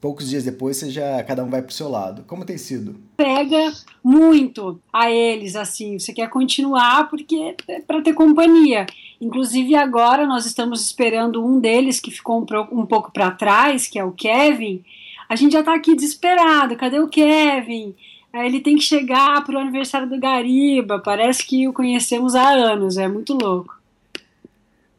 poucos 0.00 0.30
dias 0.30 0.44
depois 0.44 0.76
você 0.76 0.90
já 0.90 1.22
cada 1.22 1.44
um 1.44 1.50
vai 1.50 1.62
pro 1.62 1.74
seu 1.74 1.88
lado. 1.88 2.24
Como 2.26 2.44
tem 2.44 2.56
sido? 2.56 2.96
Pega 3.16 3.72
muito 4.02 4.80
a 4.92 5.10
eles 5.10 5.54
assim, 5.54 5.98
você 5.98 6.12
quer 6.12 6.28
continuar 6.30 7.08
porque 7.10 7.54
é 7.68 7.80
para 7.80 8.00
ter 8.00 8.14
companhia. 8.14 8.86
Inclusive 9.20 9.74
agora 9.74 10.26
nós 10.26 10.46
estamos 10.46 10.82
esperando 10.82 11.44
um 11.44 11.60
deles 11.60 12.00
que 12.00 12.10
ficou 12.10 12.40
um, 12.40 12.80
um 12.80 12.86
pouco 12.86 13.12
para 13.12 13.30
trás, 13.30 13.86
que 13.86 13.98
é 13.98 14.04
o 14.04 14.12
Kevin. 14.12 14.82
A 15.28 15.36
gente 15.36 15.52
já 15.52 15.62
tá 15.62 15.74
aqui 15.74 15.94
desesperado. 15.94 16.76
Cadê 16.76 16.98
o 16.98 17.08
Kevin? 17.08 17.94
Ele 18.32 18.60
tem 18.60 18.76
que 18.76 18.82
chegar 18.82 19.44
pro 19.44 19.58
aniversário 19.58 20.08
do 20.08 20.18
Gariba. 20.18 21.00
Parece 21.00 21.44
que 21.44 21.68
o 21.68 21.72
conhecemos 21.72 22.34
há 22.34 22.48
anos. 22.48 22.96
É 22.96 23.06
muito 23.06 23.34
louco. 23.34 23.78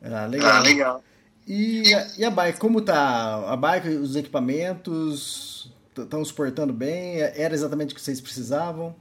Ah, 0.03 0.25
legal. 0.25 0.51
Ah, 0.51 0.59
legal. 0.59 1.03
E, 1.47 1.93
a, 1.93 2.07
e 2.19 2.25
a 2.25 2.29
bike, 2.29 2.59
como 2.59 2.81
tá? 2.81 3.51
A 3.51 3.55
bike, 3.55 3.87
os 3.89 4.15
equipamentos 4.15 5.71
estão 5.97 6.23
suportando 6.23 6.71
bem? 6.71 7.19
Era 7.19 7.53
exatamente 7.53 7.93
o 7.93 7.95
que 7.95 8.01
vocês 8.01 8.21
precisavam? 8.21 8.95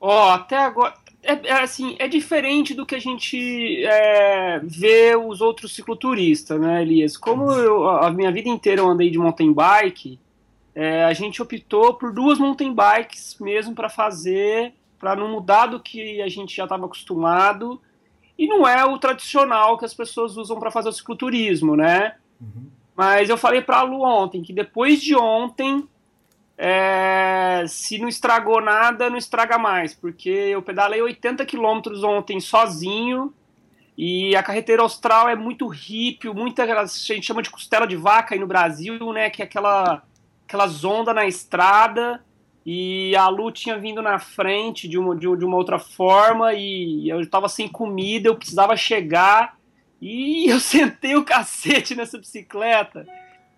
Ó, 0.00 0.26
oh, 0.26 0.30
até 0.30 0.58
agora. 0.58 0.94
é, 1.22 1.48
é, 1.48 1.52
assim, 1.62 1.96
é 1.98 2.06
diferente 2.06 2.74
do 2.74 2.84
que 2.84 2.94
a 2.94 2.98
gente 2.98 3.84
é, 3.84 4.60
vê 4.62 5.16
os 5.16 5.40
outros 5.40 5.74
cicloturistas, 5.74 6.60
né, 6.60 6.82
Elias? 6.82 7.16
Como 7.16 7.50
eu, 7.52 7.88
a 7.88 8.10
minha 8.10 8.30
vida 8.30 8.48
inteira 8.48 8.82
eu 8.82 8.88
andei 8.88 9.10
de 9.10 9.18
mountain 9.18 9.52
bike, 9.52 10.18
é, 10.74 11.04
a 11.04 11.12
gente 11.14 11.40
optou 11.40 11.94
por 11.94 12.12
duas 12.12 12.38
mountain 12.38 12.74
bikes 12.74 13.38
mesmo 13.40 13.74
para 13.74 13.88
fazer, 13.88 14.74
para 14.98 15.16
não 15.16 15.28
mudar 15.30 15.66
do 15.66 15.80
que 15.80 16.20
a 16.20 16.28
gente 16.28 16.54
já 16.54 16.64
estava 16.64 16.84
acostumado. 16.84 17.80
E 18.38 18.46
não 18.46 18.66
é 18.66 18.84
o 18.84 18.98
tradicional 18.98 19.78
que 19.78 19.84
as 19.84 19.94
pessoas 19.94 20.36
usam 20.36 20.58
para 20.58 20.70
fazer 20.70 20.88
o 20.88 20.92
cicloturismo, 20.92 21.74
né? 21.74 22.16
Uhum. 22.40 22.66
Mas 22.94 23.28
eu 23.28 23.36
falei 23.36 23.60
para 23.60 23.78
a 23.78 23.82
Lu 23.82 24.02
ontem 24.02 24.42
que 24.42 24.52
depois 24.52 25.02
de 25.02 25.14
ontem 25.14 25.86
é, 26.58 27.64
se 27.68 27.98
não 27.98 28.08
estragou 28.08 28.60
nada, 28.60 29.10
não 29.10 29.18
estraga 29.18 29.58
mais, 29.58 29.94
porque 29.94 30.30
eu 30.30 30.62
pedalei 30.62 31.02
80 31.02 31.44
quilômetros 31.44 32.02
ontem 32.02 32.40
sozinho 32.40 33.32
e 33.96 34.34
a 34.34 34.42
carreteira 34.42 34.82
austral 34.82 35.28
é 35.28 35.36
muito 35.36 35.66
hippie, 35.66 36.28
muita 36.28 36.64
a 36.64 36.86
gente 36.86 37.26
chama 37.26 37.42
de 37.42 37.50
costela 37.50 37.86
de 37.86 37.96
vaca 37.96 38.34
aí 38.34 38.40
no 38.40 38.46
Brasil, 38.46 39.12
né, 39.12 39.28
que 39.30 39.42
é 39.42 39.44
aquela 39.44 40.02
aquela 40.46 40.68
zonda 40.68 41.12
na 41.12 41.26
estrada 41.26 42.24
e 42.68 43.14
a 43.14 43.28
Lu 43.28 43.52
tinha 43.52 43.78
vindo 43.78 44.02
na 44.02 44.18
frente 44.18 44.88
de 44.88 44.98
uma, 44.98 45.14
de, 45.14 45.28
uma 45.28 45.56
outra 45.56 45.78
forma 45.78 46.52
e 46.52 47.08
eu 47.08 47.20
estava 47.20 47.48
sem 47.48 47.68
comida, 47.68 48.28
eu 48.28 48.34
precisava 48.34 48.76
chegar 48.76 49.56
e 50.02 50.46
eu 50.50 50.58
sentei 50.58 51.14
o 51.14 51.24
cacete 51.24 51.94
nessa 51.94 52.18
bicicleta 52.18 53.06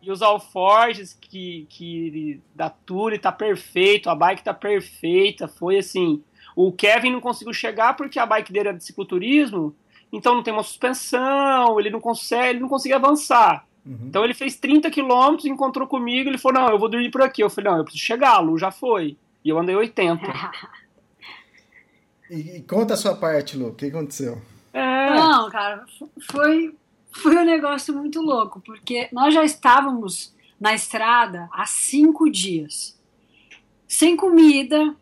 e 0.02 0.12
os 0.12 0.20
alforges 0.20 1.16
que, 1.18 1.66
que 1.70 2.42
da 2.54 2.68
Tule 2.68 3.18
tá 3.18 3.32
perfeito, 3.32 4.10
a 4.10 4.14
bike 4.14 4.44
tá 4.44 4.52
perfeita, 4.52 5.48
foi 5.48 5.78
assim. 5.78 6.22
O 6.54 6.70
Kevin 6.70 7.12
não 7.12 7.20
conseguiu 7.20 7.54
chegar 7.54 7.96
porque 7.96 8.18
a 8.18 8.26
bike 8.26 8.52
dele 8.52 8.68
é 8.68 8.72
de 8.74 8.84
cicloturismo, 8.84 9.74
então 10.12 10.34
não 10.34 10.42
tem 10.42 10.52
uma 10.52 10.62
suspensão, 10.62 11.80
ele 11.80 11.88
não 11.88 12.00
consegue, 12.00 12.50
ele 12.50 12.60
não 12.60 12.68
conseguia 12.68 12.96
avançar. 12.96 13.66
Uhum. 13.88 14.08
Então 14.08 14.22
ele 14.22 14.34
fez 14.34 14.54
30 14.56 14.90
quilômetros, 14.90 15.46
encontrou 15.46 15.88
comigo, 15.88 16.28
ele 16.28 16.36
falou, 16.36 16.60
não, 16.60 16.68
eu 16.68 16.78
vou 16.78 16.90
dormir 16.90 17.10
por 17.10 17.22
aqui. 17.22 17.42
Eu 17.42 17.48
falei, 17.48 17.70
não, 17.70 17.78
eu 17.78 17.84
preciso 17.84 18.04
chegar, 18.04 18.38
Lu 18.40 18.58
já 18.58 18.70
foi. 18.70 19.16
E 19.42 19.48
eu 19.48 19.58
andei 19.58 19.74
80. 19.74 20.20
e, 22.30 22.56
e 22.56 22.62
conta 22.62 22.92
a 22.92 22.98
sua 22.98 23.16
parte, 23.16 23.56
Lu, 23.56 23.68
o 23.68 23.74
que 23.74 23.86
aconteceu? 23.86 24.42
É... 24.74 25.14
Não, 25.14 25.50
cara, 25.50 25.86
foi 26.30 26.74
foi 27.10 27.36
um 27.36 27.44
negócio 27.44 27.94
muito 27.94 28.20
louco, 28.20 28.60
porque 28.60 29.08
nós 29.12 29.34
já 29.34 29.44
estávamos 29.44 30.34
na 30.60 30.74
estrada 30.74 31.48
há 31.52 31.64
cinco 31.66 32.30
dias, 32.30 32.96
sem 33.86 34.16
comida, 34.16 34.94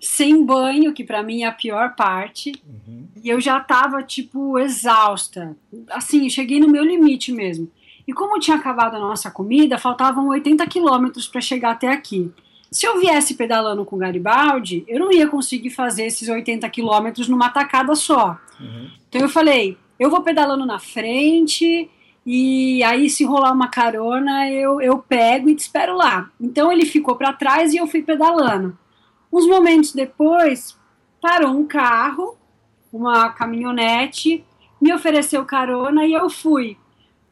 sem 0.00 0.44
banho, 0.44 0.92
que 0.92 1.04
para 1.04 1.22
mim 1.22 1.42
é 1.42 1.46
a 1.46 1.52
pior 1.52 1.94
parte, 1.94 2.52
uhum. 2.66 3.06
e 3.22 3.28
eu 3.28 3.40
já 3.40 3.58
estava 3.58 4.02
tipo 4.02 4.58
exausta, 4.58 5.56
assim, 5.90 6.28
cheguei 6.28 6.60
no 6.60 6.68
meu 6.68 6.84
limite 6.84 7.32
mesmo. 7.32 7.70
E 8.06 8.12
como 8.12 8.38
tinha 8.38 8.56
acabado 8.56 8.94
a 8.96 9.00
nossa 9.00 9.30
comida, 9.30 9.78
faltavam 9.78 10.28
80 10.28 10.66
quilômetros 10.66 11.26
para 11.26 11.40
chegar 11.40 11.72
até 11.72 11.88
aqui. 11.88 12.32
Se 12.70 12.86
eu 12.86 12.98
viesse 12.98 13.34
pedalando 13.34 13.84
com 13.84 13.98
Garibaldi, 13.98 14.84
eu 14.86 15.00
não 15.00 15.12
ia 15.12 15.28
conseguir 15.28 15.70
fazer 15.70 16.06
esses 16.06 16.28
80 16.28 16.68
quilômetros 16.70 17.28
numa 17.28 17.48
tacada 17.48 17.94
só. 17.94 18.38
Uhum. 18.60 18.90
Então 19.08 19.20
eu 19.20 19.28
falei, 19.28 19.76
eu 19.98 20.10
vou 20.10 20.22
pedalando 20.22 20.66
na 20.66 20.78
frente 20.78 21.90
e 22.24 22.82
aí 22.82 23.08
se 23.08 23.24
rolar 23.24 23.52
uma 23.52 23.68
carona 23.68 24.50
eu, 24.50 24.80
eu 24.80 24.98
pego 24.98 25.48
e 25.48 25.54
te 25.54 25.60
espero 25.60 25.96
lá. 25.96 26.30
Então 26.40 26.70
ele 26.70 26.84
ficou 26.84 27.16
para 27.16 27.32
trás 27.32 27.72
e 27.72 27.76
eu 27.76 27.86
fui 27.86 28.02
pedalando. 28.02 28.76
Uns 29.32 29.46
momentos 29.46 29.92
depois 29.92 30.76
parou 31.20 31.52
um 31.52 31.66
carro, 31.66 32.36
uma 32.92 33.30
caminhonete, 33.30 34.44
me 34.80 34.92
ofereceu 34.92 35.44
carona 35.44 36.04
e 36.04 36.12
eu 36.12 36.28
fui. 36.28 36.76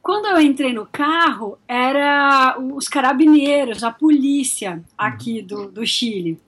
Quando 0.04 0.26
eu 0.26 0.38
entrei 0.38 0.70
no 0.70 0.84
carro, 0.84 1.56
era 1.66 2.58
os 2.60 2.88
carabineiros, 2.88 3.82
a 3.82 3.90
polícia 3.90 4.84
aqui 4.98 5.40
do, 5.40 5.70
do 5.70 5.86
Chile. 5.86 6.38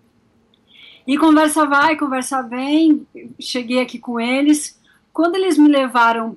E 1.07 1.17
conversa 1.17 1.65
vai, 1.65 1.97
conversa 1.97 2.43
vem, 2.43 3.07
cheguei 3.41 3.81
aqui 3.81 3.99
com 3.99 4.21
eles. 4.21 4.79
Quando 5.11 5.37
eles 5.37 5.57
me 5.57 5.69
levaram 5.69 6.37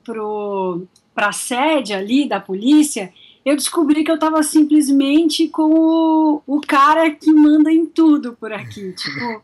para 1.14 1.28
a 1.28 1.34
sede 1.34 1.92
ali 1.92 2.26
da 2.26 2.40
polícia, 2.40 3.14
eu 3.44 3.58
descobri 3.58 4.06
que 4.06 4.12
eu 4.12 4.16
estava 4.16 4.42
simplesmente 4.42 5.50
com 5.50 5.74
o, 5.74 6.42
o 6.48 6.62
cara 6.62 7.12
que 7.12 7.34
manda 7.34 7.70
em 7.70 7.86
tudo 7.86 8.32
por 8.40 8.54
aqui, 8.54 8.94
tipo, 8.96 9.44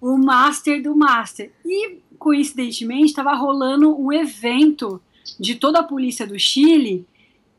o 0.00 0.18
master 0.18 0.82
do 0.82 0.96
master. 0.96 1.52
E, 1.64 1.98
coincidentemente, 2.18 3.10
estava 3.10 3.32
rolando 3.32 3.96
um 3.96 4.12
evento 4.12 5.00
de 5.38 5.54
toda 5.54 5.78
a 5.78 5.84
polícia 5.84 6.26
do 6.26 6.36
Chile 6.36 7.06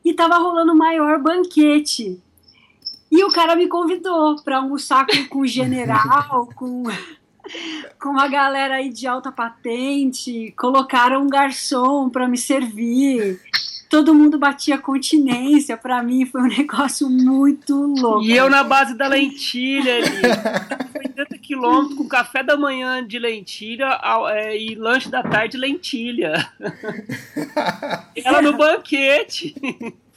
e 0.03 0.11
estava 0.11 0.37
rolando 0.37 0.73
o 0.73 0.77
maior 0.77 1.19
banquete. 1.19 2.21
E 3.11 3.23
o 3.23 3.31
cara 3.31 3.55
me 3.55 3.67
convidou 3.67 4.41
para 4.43 4.57
almoçar 4.57 5.05
com, 5.05 5.27
com 5.27 5.39
o 5.39 5.47
general, 5.47 6.49
com 6.55 6.83
com 8.01 8.09
uma 8.09 8.27
galera 8.27 8.75
aí 8.75 8.89
de 8.89 9.05
alta 9.05 9.31
patente, 9.31 10.53
colocaram 10.57 11.23
um 11.23 11.27
garçom 11.27 12.09
para 12.09 12.27
me 12.27 12.37
servir. 12.37 13.39
Todo 13.93 14.15
mundo 14.15 14.39
batia 14.39 14.75
continência, 14.79 15.77
para 15.77 16.01
mim 16.01 16.25
foi 16.25 16.41
um 16.41 16.47
negócio 16.57 17.07
muito 17.07 17.75
louco. 17.75 18.23
E 18.23 18.35
eu 18.35 18.49
na 18.49 18.63
base 18.63 18.97
da 18.97 19.07
lentilha 19.07 19.97
ali, 19.97 21.09
80 21.09 21.37
quilômetros 21.37 21.95
com 21.95 22.07
café 22.07 22.41
da 22.41 22.57
manhã 22.57 23.05
de 23.05 23.19
lentilha 23.19 24.01
é, 24.31 24.57
e 24.59 24.73
lanche 24.73 25.09
da 25.09 25.21
tarde 25.21 25.51
de 25.51 25.57
lentilha. 25.59 26.33
Ela 28.15 28.41
no 28.41 28.57
banquete. 28.57 29.53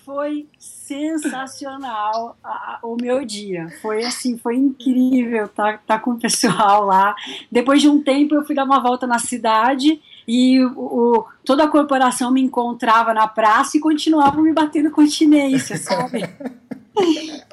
Foi 0.06 0.46
sensacional 0.58 2.38
a, 2.42 2.78
o 2.82 2.96
meu 2.96 3.26
dia. 3.26 3.68
Foi 3.82 4.02
assim, 4.04 4.38
foi 4.38 4.56
incrível 4.56 5.44
estar 5.44 5.72
tá, 5.72 5.82
tá 5.86 5.98
com 5.98 6.12
o 6.12 6.18
pessoal 6.18 6.86
lá. 6.86 7.14
Depois 7.52 7.82
de 7.82 7.90
um 7.90 8.02
tempo 8.02 8.34
eu 8.34 8.42
fui 8.46 8.54
dar 8.54 8.64
uma 8.64 8.80
volta 8.80 9.06
na 9.06 9.18
cidade 9.18 10.00
e 10.26 10.60
o, 10.64 11.24
toda 11.44 11.64
a 11.64 11.68
corporação 11.68 12.32
me 12.32 12.42
encontrava 12.42 13.14
na 13.14 13.28
praça 13.28 13.76
e 13.76 13.80
continuava 13.80 14.40
me 14.42 14.52
batendo 14.52 14.90
continência, 14.90 15.76
sabe? 15.78 16.22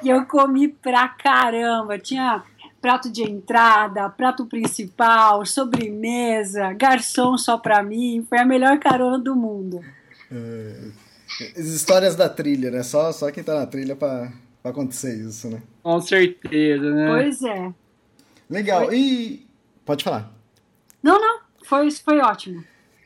e 0.02 0.08
eu 0.08 0.26
comi 0.26 0.68
pra 0.68 1.08
caramba. 1.08 1.98
Tinha 1.98 2.42
prato 2.80 3.10
de 3.10 3.22
entrada, 3.22 4.10
prato 4.10 4.44
principal, 4.46 5.46
sobremesa, 5.46 6.72
garçom 6.72 7.38
só 7.38 7.56
pra 7.56 7.82
mim. 7.82 8.26
Foi 8.28 8.38
a 8.38 8.44
melhor 8.44 8.78
carona 8.78 9.18
do 9.18 9.36
mundo. 9.36 9.80
É. 10.30 10.90
As 11.56 11.66
histórias 11.66 12.14
da 12.14 12.28
trilha, 12.28 12.70
né? 12.70 12.82
Só, 12.82 13.10
só 13.12 13.30
quem 13.30 13.42
tá 13.42 13.54
na 13.54 13.66
trilha 13.66 13.96
pra, 13.96 14.32
pra 14.62 14.70
acontecer 14.70 15.16
isso, 15.16 15.48
né? 15.48 15.62
Com 15.82 16.00
certeza, 16.00 16.90
né? 16.90 17.08
Pois 17.08 17.42
é. 17.42 17.72
Legal. 18.50 18.86
Foi... 18.86 18.96
E. 18.96 19.46
Pode 19.84 20.04
falar. 20.04 20.32
Não, 21.02 21.20
não. 21.20 21.43
Foi, 21.74 21.90
foi 21.90 22.20
ótimo. 22.20 22.62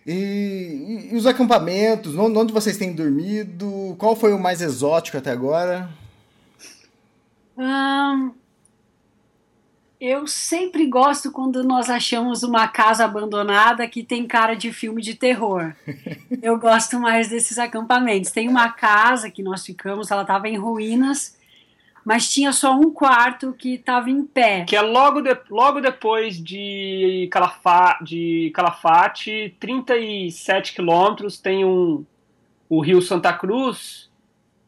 E, 0.06 0.12
e, 0.12 1.14
e, 1.14 1.16
os 1.16 1.26
acampamentos? 1.26 2.14
Onde 2.18 2.52
vocês 2.52 2.76
têm 2.76 2.94
dormido? 2.94 3.96
Qual 3.98 4.14
foi 4.14 4.34
o 4.34 4.38
mais 4.38 4.60
exótico 4.60 5.16
até 5.16 5.30
agora? 5.30 5.88
Um, 7.56 8.30
eu 9.98 10.26
sempre 10.26 10.86
gosto 10.86 11.32
quando 11.32 11.64
nós 11.64 11.88
achamos 11.88 12.42
uma 12.42 12.68
casa 12.68 13.06
abandonada 13.06 13.88
que 13.88 14.02
tem 14.02 14.26
cara 14.26 14.52
de 14.52 14.70
filme 14.70 15.00
de 15.00 15.14
terror. 15.14 15.72
Eu 16.42 16.58
gosto 16.58 17.00
mais 17.00 17.28
desses 17.28 17.58
acampamentos. 17.58 18.30
Tem 18.30 18.50
uma 18.50 18.70
casa 18.70 19.30
que 19.30 19.42
nós 19.42 19.64
ficamos, 19.64 20.10
ela 20.10 20.22
estava 20.22 20.46
em 20.46 20.58
ruínas, 20.58 21.37
mas 22.08 22.32
tinha 22.32 22.54
só 22.54 22.72
um 22.72 22.90
quarto 22.90 23.52
que 23.52 23.74
estava 23.74 24.08
em 24.08 24.24
pé. 24.24 24.64
Que 24.64 24.74
é 24.74 24.80
logo, 24.80 25.20
de, 25.20 25.36
logo 25.50 25.78
depois 25.78 26.42
de, 26.42 27.28
Calafa, 27.30 27.98
de 28.02 28.50
Calafate, 28.54 29.54
37 29.60 30.72
quilômetros, 30.72 31.38
tem 31.38 31.66
um, 31.66 32.06
o 32.66 32.80
rio 32.80 33.02
Santa 33.02 33.30
Cruz, 33.34 34.08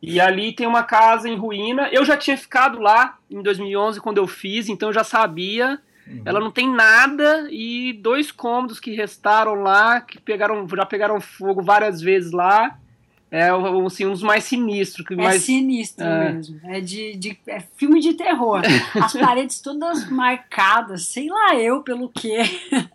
e 0.02 0.20
ali 0.20 0.52
tem 0.52 0.66
uma 0.66 0.82
casa 0.82 1.30
em 1.30 1.34
ruína. 1.34 1.88
Eu 1.90 2.04
já 2.04 2.14
tinha 2.14 2.36
ficado 2.36 2.78
lá 2.78 3.16
em 3.30 3.40
2011 3.40 4.02
quando 4.02 4.18
eu 4.18 4.26
fiz, 4.26 4.68
então 4.68 4.90
eu 4.90 4.92
já 4.92 5.02
sabia. 5.02 5.80
Uhum. 6.06 6.20
Ela 6.26 6.40
não 6.40 6.50
tem 6.50 6.70
nada 6.70 7.48
e 7.50 7.94
dois 7.94 8.30
cômodos 8.30 8.78
que 8.78 8.94
restaram 8.94 9.54
lá, 9.54 10.02
que 10.02 10.20
pegaram, 10.20 10.68
já 10.68 10.84
pegaram 10.84 11.18
fogo 11.22 11.62
várias 11.62 12.02
vezes 12.02 12.32
lá. 12.32 12.78
É 13.30 13.48
assim, 13.86 14.06
um 14.06 14.10
dos 14.10 14.22
mais 14.22 14.44
sinistros. 14.44 15.06
Que 15.06 15.14
é 15.14 15.16
mais, 15.16 15.42
sinistro 15.42 16.04
é. 16.04 16.32
mesmo. 16.32 16.60
É 16.64 16.80
de, 16.80 17.16
de 17.16 17.38
é 17.46 17.60
filme 17.76 18.00
de 18.00 18.14
terror. 18.14 18.62
As 19.00 19.12
paredes 19.12 19.60
todas 19.60 20.10
marcadas, 20.10 21.06
sei 21.06 21.28
lá 21.28 21.54
eu 21.54 21.82
pelo 21.82 22.08
que. 22.08 22.30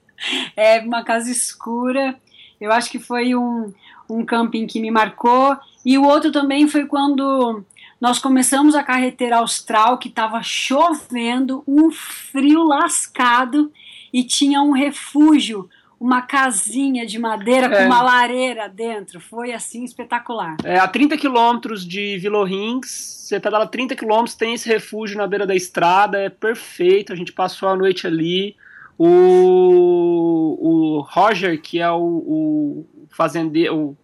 É 0.56 0.80
uma 0.80 1.04
casa 1.04 1.30
escura. 1.30 2.18
Eu 2.60 2.72
acho 2.72 2.90
que 2.90 2.98
foi 2.98 3.36
um, 3.36 3.72
um 4.10 4.24
camping 4.24 4.66
que 4.66 4.80
me 4.80 4.90
marcou. 4.90 5.58
E 5.86 5.98
o 5.98 6.06
outro 6.06 6.32
também 6.32 6.70
foi 6.70 6.86
quando 6.86 7.64
nós 8.00 8.18
começamos 8.18 8.76
a 8.76 8.84
carretera 8.84 9.38
austral, 9.38 9.98
que 9.98 10.08
estava 10.08 10.42
chovendo, 10.42 11.64
um 11.68 11.92
frio 11.92 12.64
lascado, 12.64 13.72
e 14.12 14.24
tinha 14.24 14.62
um 14.62 14.72
refúgio, 14.72 15.70
uma 16.06 16.22
casinha 16.22 17.04
de 17.04 17.18
madeira 17.18 17.66
é. 17.66 17.70
com 17.70 17.86
uma 17.88 18.00
lareira 18.00 18.70
dentro. 18.70 19.20
Foi 19.20 19.52
assim 19.52 19.84
espetacular. 19.84 20.56
É, 20.64 20.78
a 20.78 20.88
30 20.88 21.18
quilômetros 21.18 21.84
de 21.84 22.18
Rings, 22.46 23.24
você 23.26 23.40
pedala 23.40 23.66
30 23.66 23.96
quilômetros, 23.96 24.36
tem 24.36 24.54
esse 24.54 24.70
refúgio 24.70 25.18
na 25.18 25.26
beira 25.26 25.48
da 25.48 25.56
estrada, 25.56 26.20
é 26.20 26.30
perfeito. 26.30 27.12
A 27.12 27.16
gente 27.16 27.34
passou 27.34 27.68
a 27.68 27.76
noite 27.76 28.06
ali. 28.06 28.56
O, 29.00 30.58
o 30.62 31.00
Roger, 31.10 31.60
que 31.60 31.80
é 31.80 31.90
o, 31.90 31.98
o 31.98 32.86
fazendeiro, 33.10 33.76
o 33.76 33.98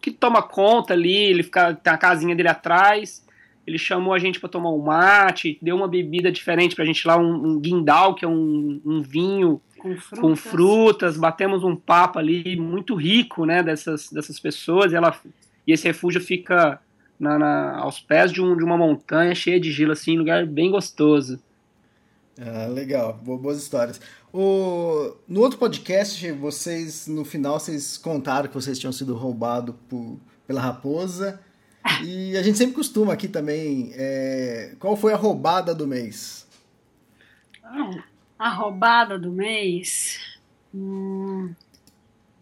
que 0.00 0.10
toma 0.10 0.42
conta 0.42 0.94
ali, 0.94 1.14
ele 1.14 1.42
fica, 1.42 1.74
tem 1.74 1.92
a 1.92 1.98
casinha 1.98 2.34
dele 2.34 2.48
atrás. 2.48 3.22
Ele 3.66 3.78
chamou 3.78 4.14
a 4.14 4.18
gente 4.18 4.40
para 4.40 4.48
tomar 4.48 4.70
um 4.70 4.82
mate, 4.82 5.58
deu 5.60 5.76
uma 5.76 5.86
bebida 5.86 6.32
diferente 6.32 6.74
pra 6.74 6.86
gente 6.86 7.06
lá, 7.06 7.18
um, 7.18 7.46
um 7.46 7.60
guindal, 7.60 8.14
que 8.14 8.24
é 8.24 8.28
um, 8.28 8.80
um 8.84 9.02
vinho 9.02 9.60
com 9.82 9.96
frutas. 9.96 10.18
com 10.20 10.36
frutas. 10.36 11.16
batemos 11.16 11.64
um 11.64 11.74
papo 11.74 12.18
ali 12.18 12.56
muito 12.56 12.94
rico, 12.94 13.44
né, 13.44 13.62
dessas, 13.62 14.10
dessas 14.10 14.38
pessoas, 14.38 14.92
e, 14.92 14.94
ela, 14.94 15.18
e 15.66 15.72
esse 15.72 15.86
refúgio 15.86 16.20
fica 16.20 16.80
na, 17.18 17.38
na, 17.38 17.78
aos 17.78 17.98
pés 18.00 18.32
de, 18.32 18.40
um, 18.40 18.56
de 18.56 18.64
uma 18.64 18.76
montanha 18.76 19.34
cheia 19.34 19.60
de 19.60 19.72
gelo, 19.72 19.92
assim, 19.92 20.16
lugar 20.16 20.46
bem 20.46 20.70
gostoso. 20.70 21.38
Ah, 22.40 22.66
legal, 22.66 23.14
boas 23.22 23.58
histórias. 23.58 24.00
O, 24.32 25.14
no 25.28 25.40
outro 25.40 25.58
podcast, 25.58 26.30
vocês, 26.32 27.06
no 27.06 27.24
final, 27.24 27.60
vocês 27.60 27.98
contaram 27.98 28.48
que 28.48 28.54
vocês 28.54 28.78
tinham 28.78 28.92
sido 28.92 29.14
roubados 29.14 29.74
pela 30.46 30.60
raposa. 30.60 31.40
E 32.04 32.36
a 32.36 32.42
gente 32.44 32.56
sempre 32.56 32.76
costuma 32.76 33.12
aqui 33.12 33.26
também. 33.26 33.90
É, 33.94 34.76
qual 34.78 34.96
foi 34.96 35.12
a 35.12 35.16
roubada 35.16 35.74
do 35.74 35.84
mês? 35.84 36.46
A 38.42 38.48
roubada 38.48 39.18
do 39.18 39.30
mês. 39.30 40.18
Hum, 40.74 41.54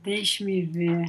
Deixe-me 0.03 0.63
ver. 0.63 1.05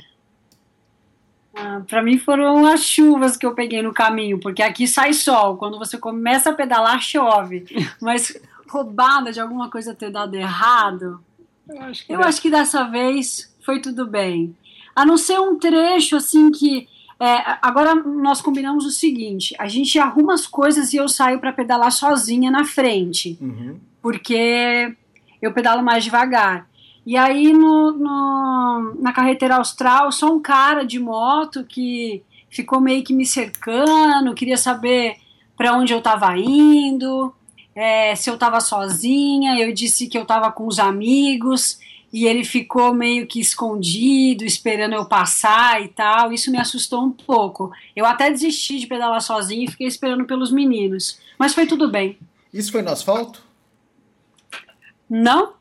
Ah, 1.56 1.82
para 1.88 2.04
mim 2.04 2.18
foram 2.18 2.66
as 2.66 2.84
chuvas 2.84 3.38
que 3.38 3.46
eu 3.46 3.56
peguei 3.56 3.82
no 3.82 3.94
caminho, 3.94 4.38
porque 4.40 4.62
aqui 4.62 4.86
sai 4.86 5.14
sol. 5.14 5.56
Quando 5.56 5.80
você 5.80 5.98
começa 5.98 6.50
a 6.50 6.54
pedalar, 6.54 7.02
chove. 7.02 7.66
Mas 8.02 8.38
roubada 8.70 9.32
de 9.32 9.40
alguma 9.40 9.70
coisa 9.70 9.96
ter 9.96 10.12
dado 10.12 10.36
errado, 10.36 11.24
eu 11.68 11.82
acho 11.82 12.06
que, 12.06 12.14
eu 12.14 12.22
acho 12.22 12.42
que 12.42 12.50
dessa 12.50 12.84
vez 12.84 13.54
foi 13.66 13.80
tudo 13.80 14.06
bem. 14.06 14.56
A 14.94 15.06
não 15.06 15.18
ser 15.18 15.40
um 15.40 15.58
trecho 15.58 16.18
assim 16.18 16.52
que 16.52 16.88
é, 17.20 17.58
agora 17.62 17.96
nós 17.96 18.42
combinamos 18.42 18.86
o 18.86 18.92
seguinte: 18.92 19.56
a 19.58 19.68
gente 19.68 19.98
arruma 20.00 20.34
as 20.34 20.48
coisas 20.48 20.92
e 20.92 20.98
eu 20.98 21.08
saio 21.08 21.40
para 21.40 21.54
pedalar 21.54 21.92
sozinha 21.92 22.50
na 22.52 22.66
frente, 22.66 23.38
uhum. 23.40 23.80
Porque 24.02 24.96
eu 25.42 25.54
pedalo 25.54 25.84
mais 25.84 26.04
devagar. 26.04 26.68
E 27.06 27.18
aí 27.18 27.52
no, 27.52 27.92
no, 27.94 28.96
na 29.00 29.12
carretera 29.12 29.56
austral, 29.56 30.12
só 30.12 30.32
um 30.32 30.40
cara 30.40 30.84
de 30.84 31.00
moto 31.00 31.64
que 31.64 32.24
ficou 32.50 32.80
meio 32.80 33.04
que 33.04 33.14
me 33.14 33.26
cercando, 33.26 34.36
queria 34.36 34.58
saber 34.58 35.16
para 35.58 35.74
onde 35.74 35.94
eu 35.94 36.00
estava 36.00 36.38
indo, 36.38 37.34
é, 37.76 38.16
se 38.16 38.30
eu 38.30 38.36
estava 38.36 38.60
sozinha. 38.60 39.60
Eu 39.60 39.74
disse 39.74 40.08
que 40.08 40.18
eu 40.18 40.24
estava 40.24 40.52
com 40.52 40.68
os 40.68 40.80
amigos 40.80 41.80
e 42.14 42.26
ele 42.26 42.44
ficou 42.44 42.94
meio 42.94 43.26
que 43.26 43.40
escondido, 43.40 44.44
esperando 44.44 44.94
eu 44.94 45.06
passar 45.06 45.82
e 45.82 45.88
tal. 45.88 46.34
Isso 46.34 46.52
me 46.52 46.60
assustou 46.60 47.04
um 47.04 47.12
pouco. 47.12 47.72
Eu 47.96 48.06
até 48.06 48.30
desisti 48.30 48.80
de 48.80 48.88
pedalar 48.88 49.22
sozinho 49.22 49.64
e 49.64 49.72
fiquei 49.72 49.88
esperando 49.88 50.26
pelos 50.26 50.52
meninos. 50.52 51.20
Mas 51.40 51.54
foi 51.54 51.66
tudo 51.66 51.90
bem. 51.90 52.18
Isso 52.54 52.72
foi 52.72 52.82
no 52.82 52.92
asfalto? 52.92 53.42
Não. 55.12 55.56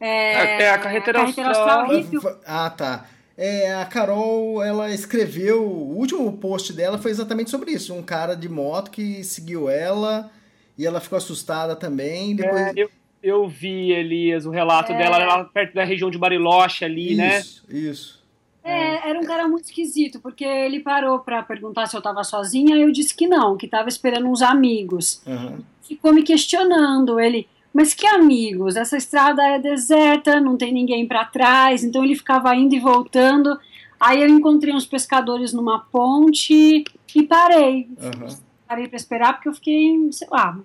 É, 0.00 0.64
é 0.64 0.70
a 0.70 0.78
carretera, 0.78 1.20
a 1.20 1.22
austral. 1.22 1.90
austral 1.92 2.40
ah, 2.44 2.68
tá. 2.68 3.06
É, 3.38 3.74
a 3.74 3.84
Carol, 3.84 4.62
ela 4.62 4.90
escreveu, 4.90 5.62
o 5.62 5.96
último 5.96 6.36
post 6.38 6.72
dela 6.72 6.98
foi 6.98 7.12
exatamente 7.12 7.50
sobre 7.50 7.70
isso. 7.70 7.94
Um 7.94 8.02
cara 8.02 8.34
de 8.34 8.48
moto 8.48 8.90
que 8.90 9.22
seguiu 9.22 9.70
ela 9.70 10.30
e 10.76 10.84
ela 10.84 11.00
ficou 11.00 11.16
assustada 11.16 11.76
também. 11.76 12.34
Depois... 12.34 12.60
É, 12.60 12.72
eu 12.74 12.90
eu 13.22 13.48
vi, 13.48 13.90
Elias, 13.90 14.46
o 14.46 14.50
relato 14.50 14.92
é... 14.92 14.98
dela 14.98 15.18
lá 15.18 15.44
perto 15.44 15.74
da 15.74 15.82
região 15.82 16.10
de 16.10 16.18
Bariloche 16.18 16.84
ali, 16.84 17.08
isso, 17.08 17.16
né? 17.16 17.38
Isso, 17.38 17.64
isso. 17.68 18.26
É, 18.62 19.10
era 19.10 19.18
um 19.18 19.24
cara 19.24 19.48
muito 19.48 19.64
esquisito, 19.64 20.20
porque 20.20 20.44
ele 20.44 20.80
parou 20.80 21.20
para 21.20 21.42
perguntar 21.42 21.86
se 21.86 21.96
eu 21.96 22.02
tava 22.02 22.22
sozinha, 22.22 22.76
e 22.76 22.82
eu 22.82 22.92
disse 22.92 23.14
que 23.16 23.26
não, 23.26 23.56
que 23.56 23.66
tava 23.66 23.88
esperando 23.88 24.28
uns 24.28 24.42
amigos. 24.42 25.22
Uhum. 25.26 25.58
Ficou 25.82 26.12
me 26.12 26.22
questionando, 26.22 27.18
ele, 27.18 27.48
mas 27.76 27.92
que 27.92 28.06
amigos? 28.06 28.74
Essa 28.74 28.96
estrada 28.96 29.42
é 29.42 29.58
deserta, 29.58 30.40
não 30.40 30.56
tem 30.56 30.72
ninguém 30.72 31.06
para 31.06 31.26
trás, 31.26 31.84
então 31.84 32.02
ele 32.02 32.16
ficava 32.16 32.56
indo 32.56 32.74
e 32.74 32.80
voltando. 32.80 33.60
Aí 34.00 34.22
eu 34.22 34.28
encontrei 34.28 34.72
uns 34.72 34.86
pescadores 34.86 35.52
numa 35.52 35.80
ponte 35.80 36.84
e 37.14 37.22
parei. 37.22 37.86
Uhum. 38.00 38.34
Parei 38.66 38.88
para 38.88 38.96
esperar 38.96 39.34
porque 39.34 39.50
eu 39.50 39.52
fiquei, 39.52 40.10
sei 40.10 40.26
lá, 40.30 40.58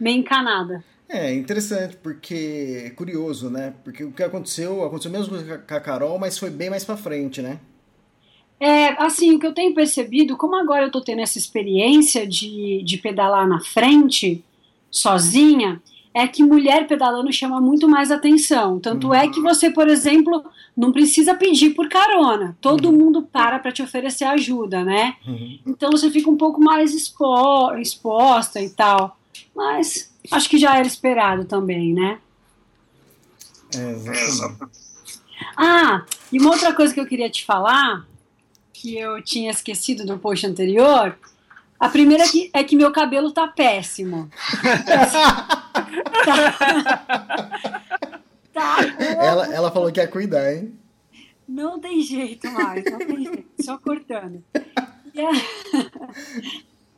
meio 0.00 0.18
encanada. 0.18 0.82
É 1.08 1.32
interessante, 1.32 1.96
porque 1.96 2.82
é 2.86 2.90
curioso, 2.90 3.48
né? 3.48 3.72
Porque 3.84 4.02
o 4.02 4.10
que 4.10 4.24
aconteceu, 4.24 4.82
aconteceu 4.82 5.12
mesmo 5.12 5.36
com 5.64 5.74
a 5.74 5.80
Carol, 5.80 6.18
mas 6.18 6.36
foi 6.36 6.50
bem 6.50 6.70
mais 6.70 6.84
pra 6.84 6.96
frente, 6.96 7.40
né? 7.40 7.60
É, 8.58 9.00
assim, 9.00 9.36
o 9.36 9.38
que 9.38 9.46
eu 9.46 9.54
tenho 9.54 9.72
percebido, 9.76 10.36
como 10.36 10.56
agora 10.56 10.86
eu 10.86 10.90
tô 10.90 11.00
tendo 11.00 11.20
essa 11.20 11.38
experiência 11.38 12.26
de, 12.26 12.82
de 12.82 12.98
pedalar 12.98 13.46
na 13.46 13.60
frente, 13.60 14.44
sozinha, 14.90 15.80
é 16.18 16.26
que 16.26 16.42
mulher 16.42 16.88
pedalando 16.88 17.32
chama 17.32 17.60
muito 17.60 17.88
mais 17.88 18.10
atenção. 18.10 18.80
Tanto 18.80 19.08
uhum. 19.08 19.14
é 19.14 19.28
que 19.28 19.40
você, 19.40 19.70
por 19.70 19.86
exemplo, 19.86 20.44
não 20.76 20.90
precisa 20.90 21.32
pedir 21.32 21.70
por 21.70 21.88
carona. 21.88 22.58
Todo 22.60 22.86
uhum. 22.88 22.98
mundo 22.98 23.22
para 23.22 23.60
para 23.60 23.70
te 23.70 23.82
oferecer 23.82 24.24
ajuda, 24.24 24.82
né? 24.82 25.14
Uhum. 25.24 25.60
Então 25.64 25.92
você 25.92 26.10
fica 26.10 26.28
um 26.28 26.36
pouco 26.36 26.60
mais 26.60 26.92
expo 26.92 27.72
exposta 27.76 28.60
e 28.60 28.68
tal. 28.68 29.16
Mas 29.54 30.12
acho 30.32 30.50
que 30.50 30.58
já 30.58 30.76
era 30.76 30.88
esperado 30.88 31.44
também, 31.44 31.94
né? 31.94 32.18
É, 33.76 33.94
Ah, 35.56 36.04
e 36.32 36.40
uma 36.40 36.50
outra 36.50 36.74
coisa 36.74 36.92
que 36.92 36.98
eu 36.98 37.06
queria 37.06 37.30
te 37.30 37.44
falar, 37.44 38.04
que 38.72 38.98
eu 38.98 39.22
tinha 39.22 39.52
esquecido 39.52 40.04
do 40.04 40.18
post 40.18 40.44
anterior, 40.44 41.16
a 41.78 41.88
primeira 41.88 42.24
é 42.24 42.28
que, 42.28 42.50
é 42.52 42.64
que 42.64 42.74
meu 42.74 42.90
cabelo 42.90 43.30
tá 43.30 43.46
péssimo. 43.46 44.28
tá, 46.08 46.52
tá 48.52 48.76
ela, 49.22 49.54
ela 49.54 49.70
falou 49.70 49.92
que 49.92 50.00
ia 50.00 50.08
cuidar, 50.08 50.52
hein? 50.52 50.72
Não 51.48 51.78
tem 51.78 52.00
jeito 52.02 52.50
mais, 52.50 52.84
não 52.84 52.98
tem 52.98 53.24
jeito, 53.24 53.44
só 53.60 53.78
cortando. 53.78 54.44
E 55.14 55.20
a, 55.20 55.30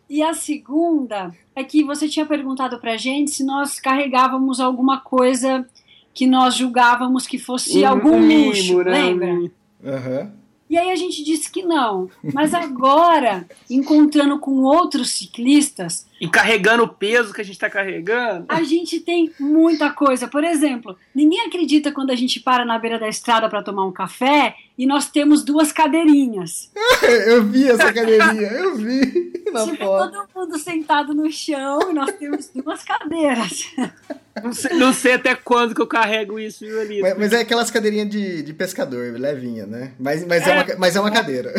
e 0.08 0.22
a 0.22 0.34
segunda 0.34 1.32
é 1.54 1.62
que 1.62 1.84
você 1.84 2.08
tinha 2.08 2.26
perguntado 2.26 2.78
pra 2.80 2.96
gente 2.96 3.30
se 3.30 3.44
nós 3.44 3.78
carregávamos 3.78 4.58
alguma 4.58 5.00
coisa 5.00 5.64
que 6.12 6.26
nós 6.26 6.56
julgávamos 6.56 7.26
que 7.26 7.38
fosse 7.38 7.84
um, 7.84 7.88
algum 7.88 8.16
um 8.16 8.46
luxo, 8.46 8.78
né? 8.78 8.90
lembra? 8.90 9.32
Uhum. 9.32 10.30
E 10.68 10.76
aí 10.76 10.90
a 10.90 10.96
gente 10.96 11.24
disse 11.24 11.50
que 11.50 11.62
não. 11.62 12.08
Mas 12.34 12.54
agora, 12.54 13.46
encontrando 13.68 14.38
com 14.38 14.62
outros 14.62 15.10
ciclistas. 15.10 16.06
E 16.20 16.28
carregando 16.28 16.82
o 16.82 16.88
peso 16.88 17.32
que 17.32 17.40
a 17.40 17.44
gente 17.44 17.54
está 17.54 17.70
carregando. 17.70 18.44
A 18.46 18.62
gente 18.62 19.00
tem 19.00 19.32
muita 19.40 19.90
coisa. 19.90 20.28
Por 20.28 20.44
exemplo, 20.44 20.94
ninguém 21.14 21.40
acredita 21.46 21.90
quando 21.90 22.10
a 22.10 22.14
gente 22.14 22.38
para 22.38 22.62
na 22.62 22.78
beira 22.78 22.98
da 22.98 23.08
estrada 23.08 23.48
para 23.48 23.62
tomar 23.62 23.86
um 23.86 23.92
café 23.92 24.54
e 24.76 24.86
nós 24.86 25.08
temos 25.08 25.42
duas 25.42 25.72
cadeirinhas. 25.72 26.70
eu 27.26 27.42
vi 27.44 27.70
essa 27.70 27.90
cadeirinha, 27.90 28.48
eu 28.48 28.76
vi. 28.76 29.32
Na 29.50 29.64
tipo, 29.64 29.78
foto. 29.78 30.12
todo 30.12 30.28
mundo 30.34 30.58
sentado 30.58 31.14
no 31.14 31.30
chão 31.30 31.90
e 31.90 31.94
nós 31.94 32.12
temos 32.12 32.50
duas 32.54 32.84
cadeiras. 32.84 33.64
Não 34.42 34.52
sei, 34.54 34.78
não 34.78 34.92
sei, 34.92 35.14
até 35.14 35.34
quando 35.34 35.74
que 35.74 35.82
eu 35.82 35.86
carrego 35.86 36.38
isso, 36.38 36.64
ali. 36.64 37.02
Mas, 37.02 37.18
mas, 37.18 37.32
é 37.32 37.40
aquelas 37.40 37.70
cadeirinhas 37.70 38.08
de, 38.08 38.42
de 38.42 38.54
pescador, 38.54 39.12
levinha, 39.18 39.66
né? 39.66 39.92
Mas, 39.98 40.24
mas, 40.24 40.46
é, 40.46 40.50
é 40.50 40.54
uma, 40.54 40.66
mas 40.78 40.96
é 40.96 41.00
uma 41.00 41.10
cadeira. 41.10 41.52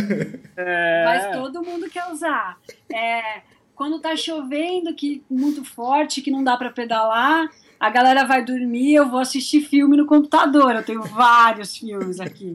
É. 0.55 1.03
Mas 1.05 1.37
todo 1.37 1.61
mundo 1.61 1.87
quer 1.89 2.05
usar. 2.11 2.57
É, 2.91 3.41
quando 3.81 3.97
tá 3.97 4.15
chovendo, 4.15 4.93
que 4.93 5.23
muito 5.27 5.65
forte, 5.65 6.21
que 6.21 6.29
não 6.29 6.43
dá 6.43 6.55
para 6.55 6.69
pedalar, 6.69 7.49
a 7.79 7.89
galera 7.89 8.23
vai 8.25 8.45
dormir, 8.45 8.93
eu 8.93 9.09
vou 9.09 9.19
assistir 9.19 9.61
filme 9.61 9.97
no 9.97 10.05
computador. 10.05 10.75
Eu 10.75 10.83
tenho 10.83 11.01
vários 11.01 11.75
filmes 11.75 12.19
aqui. 12.19 12.53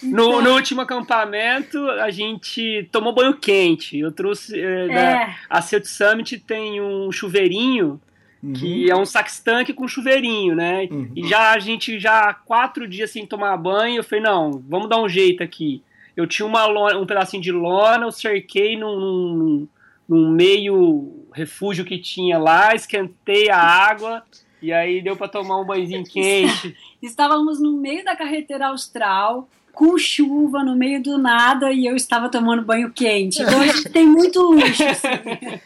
Então... 0.00 0.34
No, 0.34 0.40
no, 0.40 0.54
último 0.54 0.80
acampamento, 0.80 1.90
a 1.90 2.08
gente 2.12 2.88
tomou 2.92 3.12
banho 3.12 3.36
quente. 3.36 3.98
Eu 3.98 4.12
trouxe. 4.12 4.56
Eh, 4.56 4.92
é. 4.92 5.34
a 5.50 5.60
Celt 5.60 5.86
Summit 5.86 6.38
tem 6.38 6.80
um 6.80 7.10
chuveirinho 7.10 8.00
Uhum. 8.40 8.52
que 8.52 8.90
é 8.90 8.94
um 8.94 9.06
sax 9.06 9.40
tanque 9.40 9.72
com 9.72 9.88
chuveirinho, 9.88 10.54
né? 10.54 10.86
Uhum. 10.90 11.10
E 11.16 11.26
já 11.26 11.52
a 11.52 11.58
gente 11.58 11.98
já 11.98 12.34
quatro 12.34 12.86
dias 12.86 13.10
sem 13.10 13.26
tomar 13.26 13.56
banho, 13.56 13.96
eu 13.96 14.04
falei, 14.04 14.22
não, 14.22 14.62
vamos 14.68 14.86
dar 14.86 15.00
um 15.00 15.08
jeito 15.08 15.42
aqui. 15.42 15.82
Eu 16.14 16.26
tinha 16.26 16.44
uma 16.44 16.66
lona, 16.66 16.98
um 16.98 17.06
pedacinho 17.06 17.42
de 17.42 17.50
lona, 17.50 18.04
eu 18.04 18.12
cerquei 18.12 18.76
num, 18.76 18.98
num, 19.00 19.68
num 20.08 20.30
meio 20.30 21.26
refúgio 21.32 21.84
que 21.84 21.98
tinha 21.98 22.38
lá, 22.38 22.74
esquentei 22.74 23.50
a 23.50 23.58
água 23.58 24.22
E 24.62 24.72
aí 24.72 25.02
deu 25.02 25.16
para 25.16 25.28
tomar 25.28 25.60
um 25.60 25.64
banhozinho 25.64 26.04
quente. 26.04 26.76
Estávamos 27.02 27.60
no 27.60 27.76
meio 27.76 28.04
da 28.04 28.16
carretera 28.16 28.68
austral, 28.68 29.48
com 29.72 29.98
chuva, 29.98 30.62
no 30.62 30.74
meio 30.74 31.02
do 31.02 31.18
nada, 31.18 31.72
e 31.72 31.84
eu 31.84 31.96
estava 31.96 32.30
tomando 32.30 32.62
banho 32.62 32.90
quente. 32.90 33.42
Então 33.42 33.60
a 33.60 33.66
gente 33.66 33.90
tem 33.90 34.06
muito 34.06 34.40
luxo. 34.40 34.84
Assim. 34.84 35.60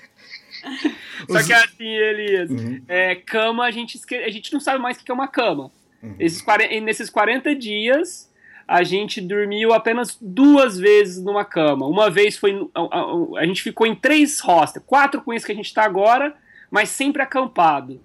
Só 1.31 1.43
que 1.45 1.53
assim, 1.53 1.87
Elias, 1.87 2.51
uhum. 2.51 2.83
é, 2.89 3.15
cama, 3.15 3.65
a 3.65 3.71
gente, 3.71 3.97
esque... 3.97 4.17
a 4.17 4.31
gente 4.31 4.53
não 4.53 4.61
sabe 4.61 4.81
mais 4.81 4.97
o 4.97 5.05
que 5.05 5.11
é 5.11 5.15
uma 5.15 5.29
cama. 5.29 5.71
Uhum. 6.03 6.17
Esses, 6.19 6.45
nesses 6.83 7.11
40 7.11 7.55
dias, 7.55 8.28
a 8.69 8.83
gente 8.83 9.19
dormiu 9.19 9.73
apenas 9.73 10.19
duas 10.21 10.79
vezes 10.79 11.25
numa 11.25 11.45
cama. 11.45 11.87
Uma 11.87 12.11
vez 12.11 12.37
foi. 12.37 12.69
A, 12.75 12.81
a, 12.81 13.41
a 13.41 13.47
gente 13.47 13.63
ficou 13.63 13.87
em 13.87 13.95
três 13.95 14.39
hostels, 14.41 14.85
quatro 14.87 15.23
com 15.23 15.33
esse 15.33 15.47
que 15.47 15.53
a 15.53 15.55
gente 15.55 15.67
está 15.67 15.85
agora, 15.85 16.35
mas 16.71 16.91
sempre 16.91 17.23
acampado. 17.23 17.99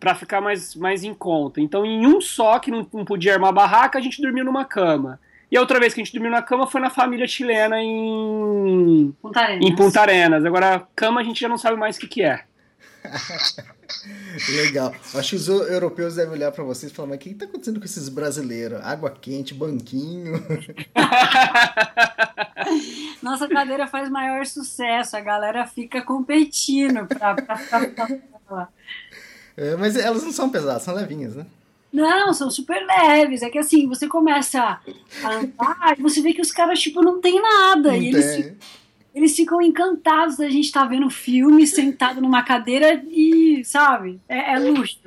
para 0.00 0.14
ficar 0.14 0.40
mais, 0.40 0.74
mais 0.74 1.04
em 1.04 1.12
conta. 1.12 1.60
Então, 1.60 1.84
em 1.84 2.06
um 2.06 2.18
só, 2.22 2.58
que 2.58 2.70
não, 2.70 2.86
não 2.92 3.04
podia 3.04 3.34
armar 3.34 3.52
barraca, 3.52 3.98
a 3.98 4.02
gente 4.02 4.22
dormiu 4.22 4.42
numa 4.42 4.64
cama. 4.64 5.20
E 5.50 5.56
a 5.56 5.60
outra 5.60 5.78
vez 5.78 5.92
que 5.92 6.00
a 6.00 6.04
gente 6.04 6.14
dormiu 6.14 6.30
na 6.30 6.40
cama 6.40 6.66
foi 6.66 6.80
na 6.80 6.88
família 6.88 7.26
chilena 7.26 7.82
em 7.82 9.14
Punta 9.20 9.40
Arenas. 9.40 9.68
Em 9.68 9.74
Punta 9.74 10.00
Arenas. 10.00 10.44
Agora, 10.46 10.86
cama 10.96 11.20
a 11.20 11.24
gente 11.24 11.40
já 11.40 11.48
não 11.48 11.58
sabe 11.58 11.76
mais 11.76 11.96
o 11.96 12.00
que, 12.00 12.06
que 12.06 12.22
é. 12.22 12.44
Legal. 14.48 14.94
Acho 15.14 15.30
que 15.30 15.36
os 15.36 15.48
europeus 15.48 16.16
devem 16.16 16.32
olhar 16.32 16.52
para 16.52 16.64
vocês 16.64 16.92
e 16.92 16.94
falar: 16.94 17.08
mas 17.08 17.16
o 17.16 17.20
que 17.20 17.30
está 17.30 17.44
acontecendo 17.44 17.78
com 17.78 17.84
esses 17.84 18.08
brasileiros? 18.08 18.80
Água 18.82 19.10
quente, 19.10 19.54
banquinho. 19.54 20.34
Nossa 23.22 23.48
cadeira 23.48 23.86
faz 23.86 24.08
maior 24.08 24.46
sucesso, 24.46 25.16
a 25.16 25.20
galera 25.20 25.66
fica 25.66 26.02
competindo 26.02 27.06
para 27.06 27.36
ficar. 27.36 28.18
É, 29.56 29.76
mas 29.76 29.96
elas 29.96 30.22
não 30.22 30.32
são 30.32 30.50
pesadas, 30.50 30.82
são 30.82 30.94
levinhas, 30.94 31.36
né? 31.36 31.46
Não, 31.92 32.32
são 32.32 32.50
super 32.50 32.80
leves. 32.86 33.42
É 33.42 33.50
que 33.50 33.58
assim, 33.58 33.88
você 33.88 34.06
começa 34.06 34.78
a 35.24 35.28
andar 35.28 35.96
e 35.98 36.02
você 36.02 36.22
vê 36.22 36.32
que 36.32 36.40
os 36.40 36.52
caras, 36.52 36.80
tipo, 36.80 37.02
não 37.02 37.20
tem 37.20 37.42
nada. 37.42 37.88
Não 37.88 37.96
e 37.96 38.08
eles, 38.08 38.36
ficam, 38.36 38.56
eles 39.20 39.36
ficam 39.36 39.60
encantados 39.60 40.38
da 40.38 40.48
gente 40.48 40.64
estar 40.64 40.82
tá 40.82 40.86
vendo 40.86 41.10
filme 41.10 41.66
sentado 41.66 42.22
numa 42.22 42.42
cadeira 42.42 43.04
e, 43.06 43.62
sabe, 43.64 44.18
é, 44.26 44.54
é 44.54 44.58
luxo. 44.58 44.98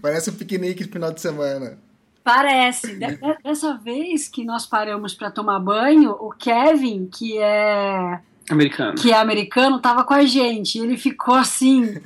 Parece 0.00 0.30
um 0.30 0.34
piquenique 0.34 0.82
de 0.82 0.90
final 0.90 1.12
de 1.12 1.20
semana. 1.20 1.78
Parece. 2.24 2.98
Dessa 3.44 3.76
vez 3.76 4.28
que 4.28 4.44
nós 4.44 4.64
paramos 4.64 5.14
para 5.14 5.30
tomar 5.30 5.58
banho, 5.58 6.12
o 6.12 6.30
Kevin, 6.30 7.06
que 7.06 7.36
é 7.38 8.20
Americano. 8.48 8.94
Que 8.94 9.12
é 9.12 9.16
americano, 9.16 9.78
tava 9.78 10.04
com 10.04 10.14
a 10.14 10.24
gente. 10.24 10.78
E 10.78 10.82
ele 10.82 10.96
ficou 10.96 11.34
assim: 11.34 12.00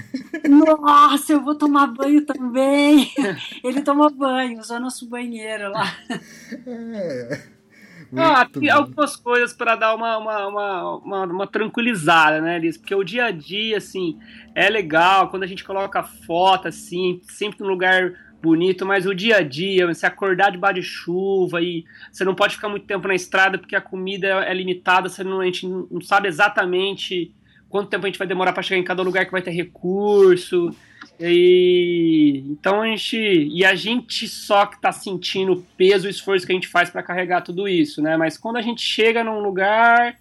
Nossa, 0.49 1.33
eu 1.33 1.41
vou 1.41 1.55
tomar 1.55 1.87
banho 1.87 2.25
também. 2.27 3.13
ele 3.63 3.81
tomou 3.81 4.11
banho, 4.11 4.59
usou 4.61 4.81
nosso 4.81 5.07
banheiro 5.07 5.71
lá. 5.71 5.97
É. 6.67 7.55
Ah, 8.17 8.47
tem 8.47 8.71
algumas 8.71 9.17
coisas 9.17 9.53
para 9.53 9.77
dar 9.77 9.95
uma, 9.95 10.19
uma, 10.19 10.47
uma, 10.99 11.25
uma, 11.25 11.47
tranquilizada, 11.47 12.41
né, 12.41 12.59
Liz? 12.59 12.77
Porque 12.77 12.95
o 12.95 13.05
dia 13.05 13.27
a 13.27 13.31
dia, 13.31 13.79
assim, 13.79 14.19
é 14.55 14.69
legal 14.69 15.29
quando 15.29 15.43
a 15.43 15.47
gente 15.47 15.65
coloca 15.65 16.03
foto, 16.03 16.69
assim, 16.69 17.21
sempre 17.25 17.61
num 17.61 17.69
lugar 17.69 18.13
bonito, 18.43 18.85
mas 18.85 19.07
o 19.07 19.15
dia 19.15 19.39
a 19.39 19.43
dia, 19.43 19.87
você 19.87 20.05
acordar 20.05 20.51
debaixo 20.51 20.81
de 20.81 20.83
chuva 20.83 21.63
e 21.63 21.85
você 22.13 22.25
não 22.25 22.35
pode 22.35 22.57
ficar 22.57 22.69
muito 22.69 22.87
tempo 22.87 23.09
na 23.09 23.15
estrada 23.15 23.57
porque 23.57 23.75
a 23.75 23.81
comida 23.81 24.27
é 24.27 24.53
limitada, 24.53 25.09
você 25.09 25.25
não, 25.25 25.41
a 25.41 25.47
gente 25.47 25.67
não 25.67 26.01
sabe 26.03 26.29
exatamente 26.29 27.35
quanto 27.71 27.89
tempo 27.89 28.05
a 28.05 28.09
gente 28.09 28.19
vai 28.19 28.29
demorar 28.29 28.53
para 28.53 28.63
chegar 28.63 28.79
em 28.79 28.85
cada 28.85 29.03
lugar 29.03 29.25
que 29.25 29.33
vai 29.33 29.43
ter 29.43 29.51
recurso. 29.51 30.71
E 31.21 32.45
então 32.49 32.83
a 32.83 32.87
gente 32.89 33.17
e 33.17 33.65
a 33.65 33.75
gente 33.75 34.27
só 34.27 34.67
que 34.67 34.77
está 34.77 34.91
sentindo 34.91 35.53
o 35.53 35.63
peso 35.77 36.07
e 36.07 36.09
o 36.09 36.11
esforço 36.11 36.45
que 36.45 36.53
a 36.53 36.55
gente 36.55 36.69
faz 36.69 36.91
para 36.91 37.03
carregar 37.03 37.43
tudo 37.43 37.69
isso, 37.69 38.03
né? 38.03 38.17
Mas 38.17 38.37
quando 38.37 38.57
a 38.57 38.63
gente 38.63 38.83
chega 38.83 39.23
num 39.23 39.41
lugar, 39.41 40.19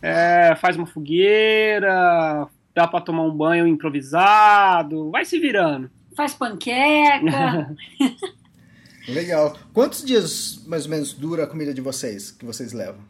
é, 0.00 0.54
faz 0.56 0.76
uma 0.76 0.86
fogueira, 0.86 2.46
dá 2.74 2.88
para 2.88 3.00
tomar 3.00 3.22
um 3.22 3.34
banho 3.34 3.66
improvisado, 3.66 5.10
vai 5.10 5.24
se 5.24 5.38
virando 5.38 5.90
faz 6.14 6.34
panqueca. 6.34 7.74
Legal. 9.08 9.58
Quantos 9.72 10.04
dias 10.04 10.62
mais 10.66 10.84
ou 10.84 10.90
menos 10.90 11.12
dura 11.12 11.44
a 11.44 11.46
comida 11.46 11.74
de 11.74 11.80
vocês, 11.80 12.30
que 12.30 12.44
vocês 12.44 12.72
levam 12.72 13.02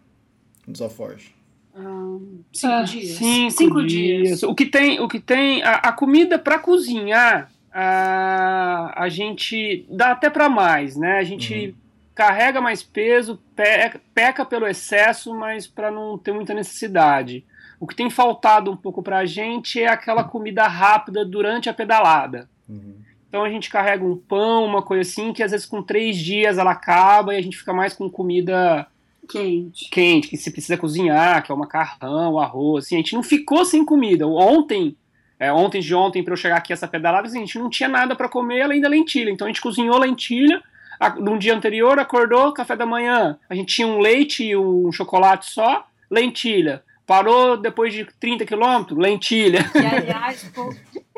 no 0.67 0.85
Alforge? 0.85 1.35
Um, 1.75 2.43
cinco 2.53 2.73
ah, 2.75 2.83
dias. 2.83 3.17
Cinco, 3.17 3.51
cinco 3.51 3.87
dias. 3.87 4.23
dias. 4.23 4.43
O 4.43 4.55
que 4.55 4.67
tem, 4.67 5.01
o 5.01 5.09
que 5.09 5.19
tem 5.19 5.63
a, 5.63 5.77
a 5.77 5.93
comida 5.93 6.39
para 6.39 6.59
cozinhar, 6.59 7.51
a, 7.73 8.93
a 8.95 9.09
gente 9.09 9.87
dá 9.91 10.13
até 10.13 10.29
para 10.29 10.49
mais, 10.49 10.97
né? 10.97 11.19
A 11.19 11.25
gente 11.25 11.69
uhum. 11.69 11.75
carrega 12.15 12.61
mais 12.61 12.83
peso, 12.83 13.41
peca, 13.57 14.01
peca 14.15 14.45
pelo 14.45 14.67
excesso, 14.67 15.35
mas 15.35 15.67
para 15.67 15.91
não 15.91 16.19
ter 16.19 16.33
muita 16.33 16.53
necessidade. 16.53 17.45
O 17.81 17.87
que 17.87 17.97
tem 17.97 18.11
faltado 18.11 18.71
um 18.71 18.77
pouco 18.77 19.03
para 19.03 19.19
a 19.19 19.25
gente 19.25 19.81
é 19.81 19.89
aquela 19.89 20.23
comida 20.23 20.69
rápida 20.69 21.25
durante 21.25 21.69
a 21.69 21.75
pedalada. 21.75 22.49
Uhum. 22.69 22.95
Então 23.29 23.43
a 23.43 23.49
gente 23.49 23.71
carrega 23.71 24.05
um 24.05 24.17
pão, 24.17 24.67
uma 24.67 24.83
coisa 24.83 25.01
assim, 25.09 25.33
que 25.33 25.43
às 25.43 25.53
vezes 25.53 25.65
com 25.65 25.83
três 25.83 26.19
dias 26.19 26.59
ela 26.59 26.73
acaba 26.73 27.35
e 27.35 27.39
a 27.39 27.43
gente 27.43 27.57
fica 27.57 27.73
mais 27.73 27.95
com 27.95 28.11
comida 28.11 28.87
quente, 29.29 29.89
quente 29.91 30.29
que 30.29 30.37
se 30.37 30.51
precisa 30.51 30.77
cozinhar, 30.77 31.43
que 31.43 31.51
é 31.51 31.55
o 31.55 31.59
macarrão, 31.59 32.33
o 32.33 32.41
arroz. 32.41 32.85
Assim, 32.87 32.97
a 32.97 32.99
gente 32.99 33.15
não 33.15 33.23
ficou 33.23 33.65
sem 33.65 33.85
comida. 33.85 34.27
Ontem, 34.27 34.97
é, 35.39 35.53
ontem 35.53 35.81
de 35.81 35.95
ontem, 35.95 36.23
para 36.23 36.33
eu 36.33 36.37
chegar 36.37 36.57
aqui 36.57 36.73
essa 36.73 36.89
pedalada, 36.89 37.27
assim, 37.27 37.39
a 37.39 37.45
gente 37.45 37.59
não 37.59 37.71
tinha 37.71 37.89
nada 37.89 38.15
para 38.15 38.29
comer 38.29 38.63
além 38.63 38.81
da 38.81 38.89
lentilha. 38.89 39.31
Então 39.31 39.47
a 39.47 39.51
gente 39.51 39.61
cozinhou 39.61 39.99
lentilha. 39.99 40.63
A, 41.01 41.11
no 41.11 41.39
dia 41.39 41.55
anterior, 41.55 41.99
acordou, 41.99 42.53
café 42.53 42.77
da 42.77 42.87
manhã. 42.87 43.39
A 43.49 43.55
gente 43.55 43.75
tinha 43.75 43.87
um 43.87 43.99
leite 43.99 44.45
e 44.45 44.57
um 44.57 44.93
chocolate 44.93 45.51
só, 45.51 45.87
lentilha. 46.11 46.83
Parou 47.07 47.57
depois 47.57 47.93
de 47.93 48.07
30 48.21 48.45
quilômetros, 48.47 48.99
lentilha. 48.99 49.61
E 49.75 49.87
aliás, 49.87 50.51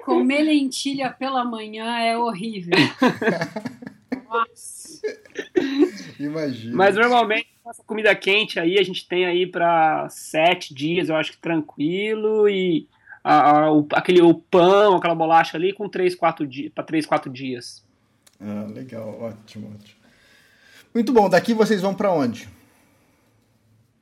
Comer 0.05 0.43
lentilha 0.43 1.11
pela 1.11 1.45
manhã 1.45 1.99
é 1.99 2.17
horrível. 2.17 2.77
Nossa. 4.29 5.01
Imagina. 6.21 6.77
Mas 6.77 6.95
normalmente 6.95 7.54
essa 7.67 7.83
comida 7.85 8.15
quente 8.15 8.61
aí 8.61 8.79
a 8.79 8.83
gente 8.83 9.07
tem 9.09 9.25
aí 9.25 9.47
para 9.47 10.09
sete 10.11 10.75
dias, 10.75 11.09
eu 11.09 11.17
acho 11.17 11.33
que 11.33 11.39
tranquilo 11.39 12.49
e 12.49 12.87
a, 13.23 13.51
a, 13.51 13.73
o, 13.73 13.87
aquele 13.93 14.21
o 14.21 14.35
pão, 14.35 14.97
aquela 14.97 15.15
bolacha 15.15 15.57
ali 15.57 15.73
com 15.73 15.89
três, 15.89 16.15
quatro 16.15 16.47
dias 16.47 16.71
para 16.75 16.85
três, 16.85 17.07
quatro 17.07 17.31
dias. 17.31 17.83
Ah, 18.41 18.67
legal, 18.69 19.19
ótimo, 19.21 19.73
ótimo. 19.75 20.01
Muito 20.93 21.13
bom. 21.13 21.29
Daqui 21.29 21.55
vocês 21.55 21.81
vão 21.81 21.95
para 21.95 22.13
onde? 22.13 22.49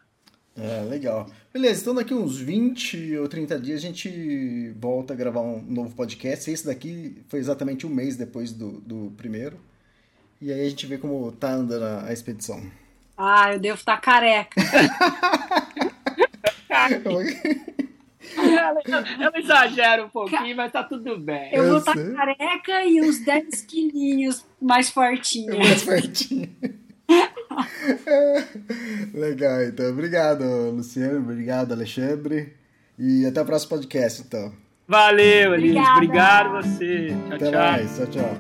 É, 0.58 0.82
legal. 0.82 1.30
Beleza, 1.54 1.82
então 1.82 1.96
daqui 1.96 2.14
uns 2.14 2.38
20 2.38 3.18
ou 3.18 3.28
30 3.28 3.60
dias 3.60 3.80
a 3.80 3.82
gente 3.82 4.74
volta 4.78 5.14
a 5.14 5.16
gravar 5.16 5.42
um 5.42 5.62
novo 5.62 5.96
podcast. 5.96 6.52
Esse 6.52 6.66
daqui 6.66 7.24
foi 7.28 7.40
exatamente 7.40 7.88
um 7.88 7.90
mês 7.90 8.16
depois 8.16 8.52
do, 8.52 8.74
do 8.82 9.14
primeiro. 9.18 9.58
E 10.42 10.52
aí 10.52 10.66
a 10.66 10.70
gente 10.70 10.86
vê 10.86 10.98
como 10.98 11.32
tá 11.32 11.52
andando 11.52 11.84
a, 11.84 12.08
a 12.08 12.14
expedição. 12.14 12.62
Ah, 13.18 13.54
eu 13.54 13.60
devo 13.60 13.78
estar 13.78 13.96
tá 13.96 14.02
careca. 14.02 14.62
Ela, 18.38 18.82
ela, 19.20 19.40
exagera 19.40 20.06
um 20.06 20.10
pouquinho, 20.10 20.56
mas 20.56 20.72
tá 20.72 20.84
tudo 20.84 21.18
bem. 21.18 21.54
Eu, 21.54 21.64
eu 21.64 21.70
vou 21.70 21.78
estar 21.80 21.94
tá 21.94 22.14
careca 22.14 22.86
e 22.86 23.02
uns 23.02 23.20
10 23.20 23.62
quilinhos 23.62 24.46
mais 24.62 24.90
fortinhos. 24.90 25.58
Mais 25.58 25.84
fortinho. 25.84 26.50
Legal, 29.14 29.64
então. 29.64 29.90
Obrigado, 29.90 30.72
Luciano. 30.72 31.20
Obrigado, 31.20 31.74
Alexandre. 31.74 32.54
E 32.98 33.26
até 33.26 33.42
o 33.42 33.46
próximo 33.46 33.72
podcast, 33.72 34.22
então. 34.22 34.54
Valeu, 34.88 35.56
Elise. 35.56 35.80
Obrigado 35.80 36.52
você. 36.52 37.08
Tchau, 37.08 37.36
até 37.36 37.52
tchau. 37.52 37.62
mais. 37.62 37.98
Tchau, 37.98 38.08
tchau. 38.08 38.38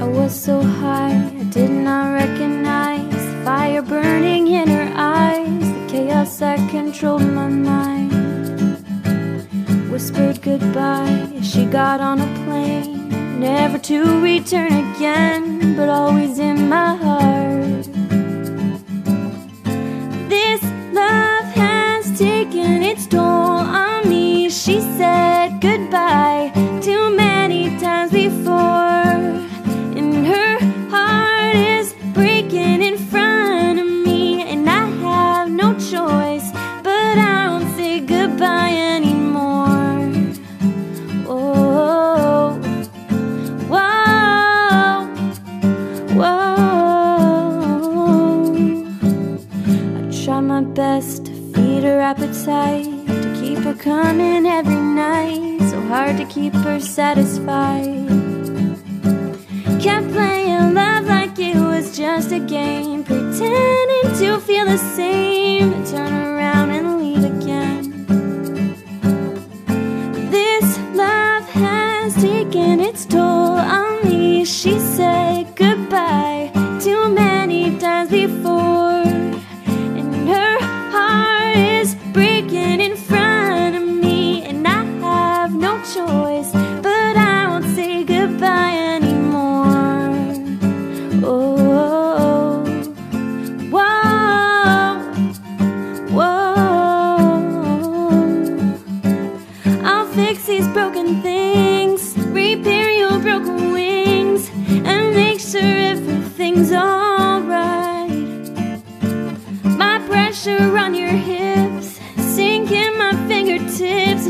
I 0.00 0.04
was 0.04 0.32
so 0.32 0.60
high, 0.60 1.41
did 1.52 1.70
not 1.70 2.14
recognize 2.14 3.10
the 3.10 3.44
fire 3.44 3.82
burning 3.82 4.46
in 4.46 4.66
her 4.68 4.90
eyes, 4.96 5.60
the 5.60 5.86
chaos 5.86 6.38
that 6.38 6.58
controlled 6.70 7.26
my 7.26 7.46
mind. 7.46 8.10
Whispered 9.92 10.40
goodbye 10.40 11.28
as 11.36 11.50
she 11.50 11.66
got 11.66 12.00
on 12.00 12.22
a 12.22 12.44
plane, 12.44 13.38
never 13.38 13.76
to 13.80 14.22
return 14.22 14.72
again, 14.72 15.76
but 15.76 15.90
always 15.90 16.38
in 16.38 16.70
my 16.70 16.94
heart. 16.94 17.84
This 20.30 20.62
love 20.94 21.44
has 21.52 22.18
taken 22.18 22.82
its 22.82 23.06
toll 23.06 23.20
on 23.20 24.08
me, 24.08 24.48
she 24.48 24.80
said 24.96 25.60
goodbye 25.60 26.50
too 26.80 27.14
many 27.14 27.78
times 27.78 28.10
before 28.10 28.41
appetite 52.48 53.06
to 53.06 53.40
keep 53.40 53.58
her 53.58 53.74
coming 53.74 54.46
every 54.46 54.74
night. 54.74 55.60
So 55.70 55.80
hard 55.82 56.16
to 56.16 56.24
keep 56.24 56.52
her 56.54 56.80
satisfied. 56.80 58.08
Kept 59.80 60.10
playing 60.12 60.74
love 60.74 61.06
like 61.06 61.38
it 61.38 61.56
was 61.56 61.96
just 61.96 62.32
a 62.32 62.40
game, 62.40 63.04
pretending 63.04 64.18
to 64.18 64.40
feel 64.40 64.66
the 64.66 64.78
same, 64.78 65.84
turn 65.86 66.12
around 66.12 66.31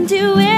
do 0.06 0.38
it. 0.38 0.51